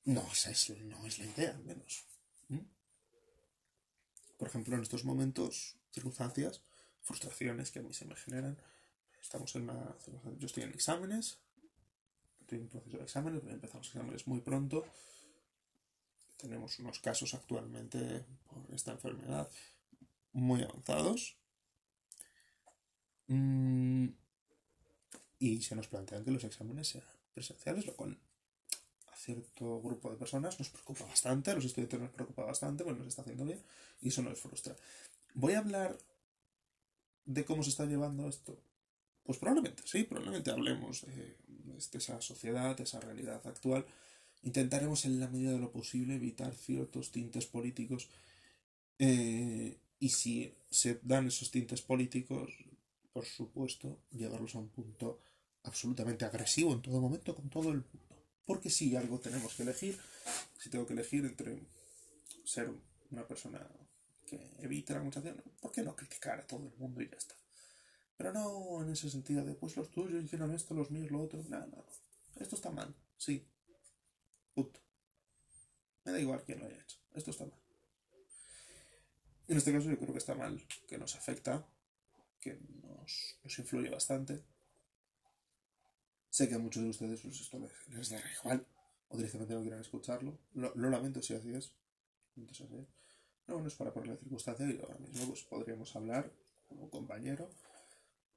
No, 0.05 0.25
esa 0.31 0.51
es, 0.51 0.69
no 0.69 1.05
es 1.05 1.19
la 1.19 1.25
idea, 1.25 1.51
al 1.51 1.63
menos. 1.63 2.05
Por 4.37 4.47
ejemplo, 4.47 4.75
en 4.75 4.81
estos 4.81 5.05
momentos, 5.05 5.77
circunstancias, 5.91 6.61
frustraciones 7.01 7.71
que 7.71 7.79
a 7.79 7.81
mí 7.83 7.93
se 7.93 8.05
me 8.05 8.15
generan. 8.15 8.57
Estamos 9.21 9.55
en 9.55 9.63
una. 9.63 9.95
Yo 10.39 10.47
estoy 10.47 10.63
en 10.63 10.71
exámenes, 10.71 11.37
estoy 12.41 12.59
en 12.59 12.67
proceso 12.67 12.97
de 12.97 13.03
exámenes, 13.03 13.41
empezamos 13.45 13.87
exámenes 13.87 14.27
muy 14.27 14.41
pronto 14.41 14.85
tenemos 16.43 16.77
unos 16.79 16.99
casos 16.99 17.33
actualmente 17.33 18.25
por 18.49 18.75
esta 18.75 18.91
enfermedad 18.91 19.49
muy 20.33 20.61
avanzados. 20.61 21.37
Mm, 23.27 24.07
y 25.39 25.61
se 25.61 25.75
nos 25.75 25.87
plantean 25.87 26.23
que 26.23 26.31
los 26.31 26.43
exámenes 26.43 26.87
sean 26.87 27.03
presenciales, 27.33 27.85
lo 27.85 27.95
cual 27.95 28.17
a 29.11 29.15
cierto 29.15 29.81
grupo 29.81 30.11
de 30.11 30.17
personas 30.17 30.59
nos 30.59 30.69
preocupa 30.69 31.05
bastante, 31.05 31.51
a 31.51 31.55
los 31.55 31.65
estudiantes 31.65 31.99
nos 31.99 32.11
preocupa 32.11 32.43
bastante, 32.43 32.83
bueno, 32.83 32.99
nos 32.99 33.07
está 33.07 33.21
haciendo 33.21 33.45
bien 33.45 33.61
y 34.01 34.09
eso 34.09 34.21
nos 34.21 34.39
frustra. 34.39 34.75
Voy 35.33 35.53
a 35.53 35.59
hablar 35.59 35.97
de 37.25 37.45
cómo 37.45 37.63
se 37.63 37.69
está 37.69 37.85
llevando 37.85 38.27
esto. 38.27 38.57
Pues 39.23 39.37
probablemente, 39.37 39.83
sí, 39.85 40.03
probablemente 40.03 40.51
hablemos 40.51 41.05
de, 41.05 41.37
de 41.47 41.97
esa 41.97 42.21
sociedad, 42.21 42.75
de 42.75 42.83
esa 42.83 42.99
realidad 42.99 43.41
actual 43.45 43.85
Intentaremos 44.43 45.05
en 45.05 45.21
la 45.21 45.29
medida 45.29 45.53
de 45.53 45.59
lo 45.59 45.71
posible 45.71 46.15
evitar 46.15 46.53
ciertos 46.53 47.11
tintes 47.11 47.45
políticos 47.45 48.09
eh, 48.99 49.77
y 49.99 50.09
si 50.09 50.53
se 50.69 50.99
dan 51.01 51.27
esos 51.27 51.49
tintes 51.49 51.81
políticos, 51.81 52.51
por 53.13 53.25
supuesto, 53.25 53.99
llevarlos 54.11 54.55
a 54.55 54.59
un 54.59 54.69
punto 54.69 55.19
absolutamente 55.63 56.25
agresivo 56.25 56.73
en 56.73 56.81
todo 56.81 56.99
momento 56.99 57.35
con 57.35 57.49
todo 57.49 57.69
el 57.69 57.77
mundo. 57.77 58.15
Porque 58.45 58.69
si 58.69 58.95
algo 58.95 59.19
tenemos 59.19 59.53
que 59.53 59.63
elegir, 59.63 59.97
si 60.59 60.69
tengo 60.69 60.85
que 60.85 60.93
elegir 60.93 61.23
entre 61.25 61.63
ser 62.43 62.69
una 63.11 63.25
persona 63.25 63.65
que 64.25 64.51
evita 64.59 64.93
la 64.93 64.99
conversación, 64.99 65.41
¿por 65.61 65.71
qué 65.71 65.81
no 65.83 65.95
criticar 65.95 66.39
a 66.39 66.47
todo 66.47 66.67
el 66.67 66.75
mundo 66.77 67.01
y 67.01 67.09
ya 67.09 67.17
está? 67.17 67.35
Pero 68.17 68.33
no 68.33 68.83
en 68.83 68.89
ese 68.89 69.09
sentido 69.09 69.45
de, 69.45 69.53
pues 69.53 69.77
los 69.77 69.89
tuyos 69.89 70.23
hicieron 70.23 70.51
esto, 70.51 70.73
los 70.73 70.91
míos 70.91 71.09
lo 71.11 71.21
otro. 71.21 71.41
No, 71.47 71.59
no, 71.59 71.67
no. 71.67 71.85
Esto 72.35 72.55
está 72.55 72.71
mal, 72.71 72.93
sí, 73.17 73.47
me 76.05 76.11
da 76.11 76.19
igual 76.19 76.43
quién 76.45 76.59
lo 76.59 76.65
haya 76.65 76.79
hecho. 76.79 76.97
Esto 77.13 77.31
está 77.31 77.45
mal. 77.45 77.59
En 79.47 79.57
este 79.57 79.71
caso 79.71 79.89
yo 79.89 79.97
creo 79.97 80.13
que 80.13 80.19
está 80.19 80.35
mal, 80.35 80.61
que 80.87 80.97
nos 80.97 81.15
afecta, 81.15 81.65
que 82.43 82.59
nos, 82.83 83.59
influye 83.59 83.89
bastante. 83.89 84.43
Sé 86.29 86.49
que 86.49 86.55
a 86.55 86.59
muchos 86.59 86.83
de 86.83 86.89
ustedes 86.89 87.21
pues, 87.21 87.39
esto 87.39 87.59
les, 87.87 88.09
da 88.09 88.21
igual, 88.39 88.65
o 89.09 89.17
directamente 89.17 89.53
no 89.53 89.61
quieran 89.61 89.81
escucharlo. 89.81 90.37
Lo, 90.53 90.73
lamento 90.89 91.21
si 91.21 91.33
así 91.35 91.53
es. 91.53 91.71
No, 93.47 93.59
no 93.59 93.67
es 93.67 93.75
para 93.75 93.93
ponerle 93.93 94.17
circunstancia 94.17 94.65
y 94.65 94.79
ahora 94.79 94.97
mismo 94.97 95.27
pues, 95.27 95.43
podríamos 95.43 95.95
hablar 95.95 96.31
un 96.69 96.89
compañero 96.89 97.49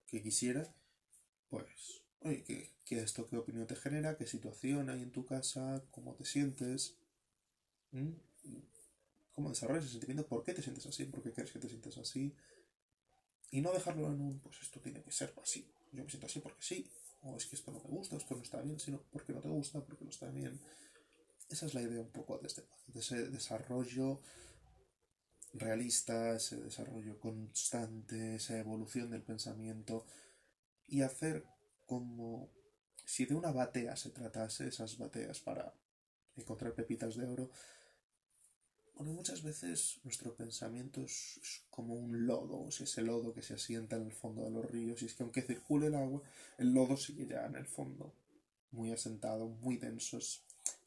que 0.07 0.23
quisiera, 0.23 0.63
pues, 1.49 2.03
oye, 2.21 2.45
¿qué, 2.45 2.71
¿qué 2.85 2.99
esto 3.01 3.27
qué 3.27 3.37
opinión 3.39 3.67
te 3.67 3.77
genera? 3.77 4.17
¿Qué 4.17 4.27
situación 4.27 4.91
hay 4.91 5.03
en 5.03 5.11
tu 5.11 5.25
casa? 5.25 5.83
¿Cómo 5.91 6.15
te 6.15 6.25
sientes? 6.25 6.97
¿Mm? 7.93 8.11
¿Cómo 9.33 9.49
desarrollas 9.49 9.85
ese 9.85 9.93
sentimiento? 9.93 10.27
¿Por 10.27 10.45
qué 10.45 10.53
te 10.53 10.63
sientes 10.63 10.87
así? 10.87 11.05
¿Por 11.07 11.23
qué 11.23 11.33
crees 11.33 11.51
que 11.51 11.59
te 11.59 11.69
sientes 11.69 11.97
así? 11.99 12.35
Y 13.51 13.61
no 13.61 13.73
dejarlo 13.73 14.07
en 14.09 14.21
un, 14.21 14.41
pues 14.41 14.61
esto 14.63 14.81
tiene 14.81 15.03
que 15.03 15.13
ser 15.13 15.33
así. 15.43 15.67
Yo 15.93 16.05
me 16.05 16.11
siento 16.11 16.27
así 16.27 16.41
porque 16.41 16.63
sí. 16.63 16.91
O 17.23 17.37
es 17.37 17.47
que 17.47 17.57
esto 17.57 17.73
no 17.73 17.81
me 17.81 17.89
gusta, 17.91 18.17
esto 18.17 18.35
no 18.35 18.43
está 18.43 18.61
bien, 18.61 18.79
sino 18.79 19.03
porque 19.11 19.33
no 19.33 19.41
te 19.41 19.49
gusta, 19.49 19.81
porque 19.81 20.05
no 20.05 20.11
está 20.11 20.29
bien. 20.31 20.61
Esa 21.49 21.67
es 21.67 21.75
la 21.75 21.83
idea 21.83 22.01
un 22.01 22.11
poco 22.11 22.39
de, 22.39 22.47
este, 22.47 22.63
de 22.89 23.01
ese 23.01 23.31
desarrollo 23.31 24.21
realista, 25.55 26.35
ese 26.35 26.57
desarrollo 26.57 27.19
constante, 27.19 28.37
esa 28.37 28.59
evolución 28.59 29.11
del 29.11 29.23
pensamiento 29.23 30.05
y 30.87 31.03
hacer 31.03 31.45
como 31.87 32.51
si 33.05 33.25
de 33.25 33.35
una 33.35 33.53
batea 33.53 33.97
se 33.97 34.11
tratase, 34.11 34.69
esas 34.69 34.99
bateas 34.99 35.41
para 35.41 35.73
encontrar 36.37 36.75
pepitas 36.75 37.17
de 37.17 37.27
oro, 37.27 37.51
bueno, 38.97 39.13
muchas 39.13 39.43
veces 39.43 39.99
nuestro 40.05 40.35
pensamiento 40.35 41.03
es, 41.03 41.63
como 41.71 41.95
un 41.95 42.27
lodo, 42.27 42.67
es 42.69 42.81
ese 42.81 43.03
lodo 43.03 43.35
que 43.35 43.43
se 43.43 43.55
asienta 43.55 43.97
en 43.97 44.07
el 44.07 44.13
fondo 44.13 44.43
de 44.45 44.51
los 44.51 44.71
ríos, 44.71 45.03
y 45.03 45.07
es 45.07 45.15
que 45.15 45.23
aunque 45.23 45.43
circule 45.43 45.89
el 45.89 45.95
agua, 45.95 46.23
el 46.57 46.73
lodo 46.73 46.97
sigue 46.97 47.27
ya 47.27 47.45
en 47.45 47.57
el 47.57 47.67
fondo, 47.67 48.13
muy 48.73 48.93
asentado, 48.93 49.49
muy 49.49 49.77
denso, 49.77 50.19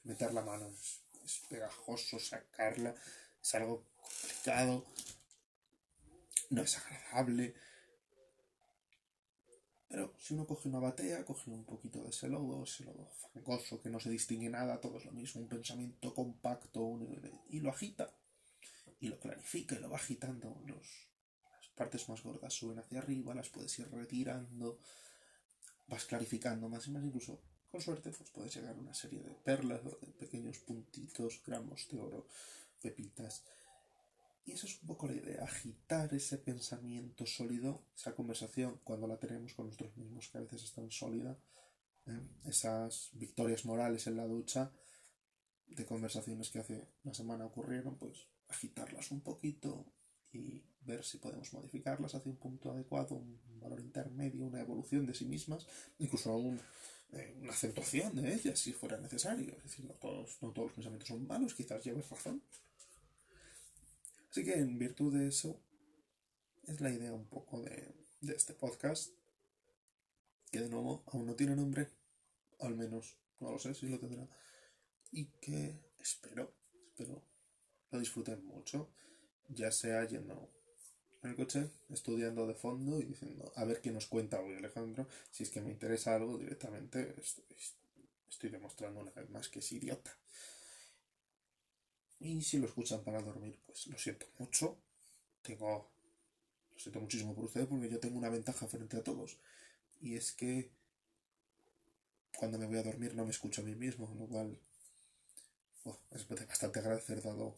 meter 0.03 0.33
la 0.33 0.41
mano, 0.41 0.67
es, 0.69 1.01
es 1.23 1.41
pegajoso, 1.49 2.19
sacarla, 2.19 2.95
es 3.41 3.55
algo 3.55 3.83
complicado, 4.01 4.85
no 6.49 6.63
es 6.63 6.77
agradable. 6.77 7.53
Pero 9.89 10.13
si 10.19 10.35
uno 10.35 10.45
coge 10.45 10.69
una 10.69 10.79
batea, 10.79 11.25
coge 11.25 11.49
un 11.49 11.65
poquito 11.65 12.03
de 12.03 12.09
ese 12.09 12.29
lodo, 12.29 12.63
ese 12.63 12.85
lodo 12.85 13.09
fangoso 13.33 13.81
que 13.81 13.89
no 13.89 13.99
se 13.99 14.11
distingue 14.11 14.47
nada, 14.47 14.79
todo 14.79 14.99
es 14.99 15.05
lo 15.05 15.11
mismo, 15.11 15.41
un 15.41 15.47
pensamiento 15.47 16.13
compacto, 16.13 16.99
y 17.49 17.59
lo 17.59 17.71
agita, 17.71 18.13
y 18.99 19.07
lo 19.07 19.19
clarifica, 19.19 19.75
y 19.75 19.79
lo 19.79 19.89
va 19.89 19.97
agitando. 19.97 20.61
Las 20.67 21.67
partes 21.75 22.07
más 22.07 22.21
gordas 22.21 22.53
suben 22.53 22.77
hacia 22.77 22.99
arriba, 22.99 23.33
las 23.33 23.49
puedes 23.49 23.79
ir 23.79 23.89
retirando, 23.89 24.79
vas 25.87 26.05
clarificando 26.05 26.69
más 26.69 26.85
y 26.87 26.91
más, 26.91 27.03
incluso 27.03 27.41
con 27.71 27.81
suerte 27.81 28.11
pues 28.11 28.29
puedes 28.29 28.53
llegar 28.53 28.75
a 28.75 28.79
una 28.79 28.93
serie 28.93 29.23
de 29.23 29.31
perlas, 29.31 29.83
de 29.83 29.91
pequeños 30.19 30.59
puntitos, 30.59 31.41
gramos 31.45 31.87
de 31.89 31.99
oro, 31.99 32.27
pepitas. 32.79 33.43
Y 34.49 34.53
esa 34.53 34.65
es 34.65 34.81
un 34.81 34.87
poco 34.87 35.07
la 35.07 35.13
idea, 35.13 35.43
agitar 35.43 36.11
ese 36.11 36.39
pensamiento 36.39 37.23
sólido, 37.27 37.83
esa 37.95 38.15
conversación 38.15 38.79
cuando 38.83 39.05
la 39.05 39.19
tenemos 39.19 39.53
con 39.53 39.67
nosotros 39.67 39.95
mismos, 39.95 40.27
que 40.27 40.39
a 40.39 40.41
veces 40.41 40.63
es 40.63 40.73
tan 40.73 40.89
sólida, 40.89 41.37
¿eh? 42.07 42.19
esas 42.45 43.11
victorias 43.13 43.63
morales 43.65 44.07
en 44.07 44.17
la 44.17 44.25
ducha 44.25 44.71
de 45.67 45.85
conversaciones 45.85 46.49
que 46.49 46.57
hace 46.57 46.87
una 47.03 47.13
semana 47.13 47.45
ocurrieron, 47.45 47.99
pues 47.99 48.25
agitarlas 48.47 49.11
un 49.11 49.21
poquito 49.21 49.85
y 50.31 50.63
ver 50.81 51.05
si 51.05 51.19
podemos 51.19 51.53
modificarlas 51.53 52.15
hacia 52.15 52.31
un 52.31 52.37
punto 52.39 52.71
adecuado, 52.71 53.17
un 53.17 53.59
valor 53.59 53.79
intermedio, 53.79 54.47
una 54.47 54.61
evolución 54.61 55.05
de 55.05 55.13
sí 55.13 55.25
mismas, 55.25 55.67
incluso 55.99 56.35
eh, 57.11 57.37
una 57.39 57.51
acentuación 57.51 58.15
de 58.15 58.33
ellas 58.33 58.57
si 58.57 58.73
fuera 58.73 58.97
necesario. 58.97 59.55
Es 59.57 59.63
decir, 59.65 59.85
no 59.85 59.93
todos, 59.93 60.39
no 60.41 60.49
todos 60.49 60.69
los 60.69 60.75
pensamientos 60.75 61.07
son 61.07 61.27
malos, 61.27 61.53
quizás 61.53 61.83
lleves 61.83 62.09
razón. 62.09 62.41
Así 64.39 64.45
que 64.45 64.57
en 64.57 64.79
virtud 64.79 65.13
de 65.13 65.27
eso, 65.27 65.61
es 66.63 66.79
la 66.79 66.89
idea 66.89 67.11
un 67.11 67.27
poco 67.27 67.61
de, 67.61 67.93
este 68.21 68.53
podcast, 68.53 69.11
que 70.49 70.61
de 70.61 70.69
nuevo 70.69 71.03
aún 71.07 71.25
no 71.25 71.35
tiene 71.35 71.57
nombre, 71.57 71.89
al 72.61 72.77
menos 72.77 73.17
no 73.41 73.51
lo 73.51 73.59
sé 73.59 73.73
si 73.73 73.89
lo 73.89 73.99
tendrá, 73.99 74.29
y 75.11 75.25
que 75.41 75.77
espero, 75.99 76.53
espero 76.71 77.21
lo 77.91 77.99
disfruten 77.99 78.45
mucho, 78.45 78.89
ya 79.49 79.73
sea 79.73 80.07
yendo 80.07 80.49
en 81.21 81.31
el 81.31 81.35
coche, 81.35 81.69
estudiando 81.89 82.47
de 82.47 82.55
fondo 82.55 83.01
y 83.01 83.03
diciendo, 83.03 83.51
a 83.57 83.65
ver 83.65 83.81
qué 83.81 83.91
nos 83.91 84.07
cuenta 84.07 84.39
hoy 84.39 84.55
Alejandro, 84.55 85.05
si 85.31 85.43
es 85.43 85.49
que 85.49 85.59
me 85.59 85.71
interesa 85.71 86.15
algo 86.15 86.37
directamente, 86.37 87.13
estoy 88.29 88.51
demostrando 88.51 89.01
una 89.01 89.11
vez 89.11 89.29
más 89.31 89.49
que 89.49 89.59
es 89.59 89.69
idiota. 89.73 90.17
Y 92.19 92.41
si 92.41 92.57
lo 92.57 92.67
escuchan 92.67 93.03
para 93.03 93.21
dormir, 93.21 93.57
pues 93.65 93.87
lo 93.87 93.97
siento 93.97 94.27
mucho. 94.37 94.77
Tengo. 95.41 95.89
Lo 96.73 96.79
siento 96.79 96.99
muchísimo 96.99 97.33
por 97.33 97.45
ustedes 97.45 97.67
porque 97.67 97.89
yo 97.89 97.99
tengo 97.99 98.17
una 98.17 98.29
ventaja 98.29 98.67
frente 98.67 98.97
a 98.97 99.03
todos. 99.03 99.37
Y 100.01 100.15
es 100.15 100.31
que 100.31 100.69
cuando 102.37 102.57
me 102.57 102.67
voy 102.67 102.77
a 102.77 102.83
dormir 102.83 103.15
no 103.15 103.25
me 103.25 103.31
escucho 103.31 103.61
a 103.61 103.65
mí 103.65 103.75
mismo, 103.75 104.13
lo 104.17 104.27
cual 104.27 104.57
es 106.11 106.27
bastante 106.27 106.79
agradecer 106.79 107.21
dado 107.21 107.55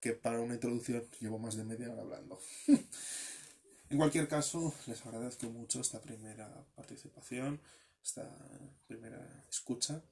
que 0.00 0.12
para 0.12 0.40
una 0.40 0.54
introducción 0.54 1.08
llevo 1.20 1.38
más 1.38 1.56
de 1.56 1.64
media 1.64 1.90
hora 1.90 2.02
hablando. 2.02 2.40
en 3.88 3.96
cualquier 3.96 4.28
caso, 4.28 4.74
les 4.86 5.04
agradezco 5.06 5.46
mucho 5.46 5.80
esta 5.80 6.00
primera 6.00 6.64
participación, 6.74 7.60
esta 8.02 8.28
primera 8.86 9.44
escucha 9.48 10.02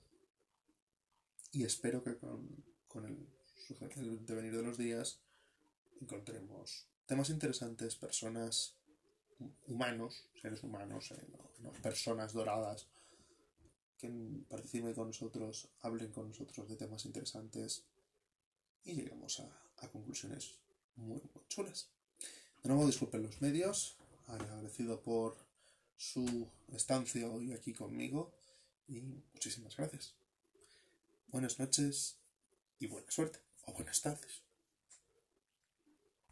y 1.52 1.64
espero 1.64 2.02
que 2.02 2.16
con, 2.16 2.64
con 2.88 3.04
el 3.04 3.28
el 3.70 4.24
devenir 4.26 4.56
de 4.56 4.62
los 4.62 4.78
días, 4.78 5.18
encontremos 6.00 6.86
temas 7.06 7.30
interesantes, 7.30 7.96
personas 7.96 8.74
humanos, 9.66 10.24
seres 10.40 10.62
humanos, 10.62 11.10
eh, 11.12 11.26
no, 11.60 11.72
personas 11.82 12.32
doradas, 12.32 12.86
que 13.98 14.08
participen 14.48 14.94
con 14.94 15.08
nosotros, 15.08 15.68
hablen 15.80 16.10
con 16.10 16.28
nosotros 16.28 16.68
de 16.68 16.76
temas 16.76 17.04
interesantes 17.04 17.84
y 18.84 18.94
lleguemos 18.94 19.40
a, 19.40 19.88
conclusiones 19.92 20.54
muy, 20.96 21.20
muy 21.34 21.44
chulas. 21.48 21.88
De 22.62 22.68
nuevo, 22.68 22.86
disculpen 22.86 23.22
los 23.22 23.40
medios, 23.42 23.96
agradecido 24.28 25.00
por 25.00 25.36
su 25.96 26.48
estancia 26.72 27.28
hoy 27.28 27.52
aquí 27.52 27.72
conmigo 27.72 28.32
y 28.86 29.00
muchísimas 29.00 29.76
gracias. 29.76 30.14
Buenas 31.28 31.58
noches 31.58 32.16
y 32.78 32.86
buena 32.86 33.10
suerte 33.10 33.51
o 33.66 33.72
buenas 33.72 34.00
tardes. 34.00 34.42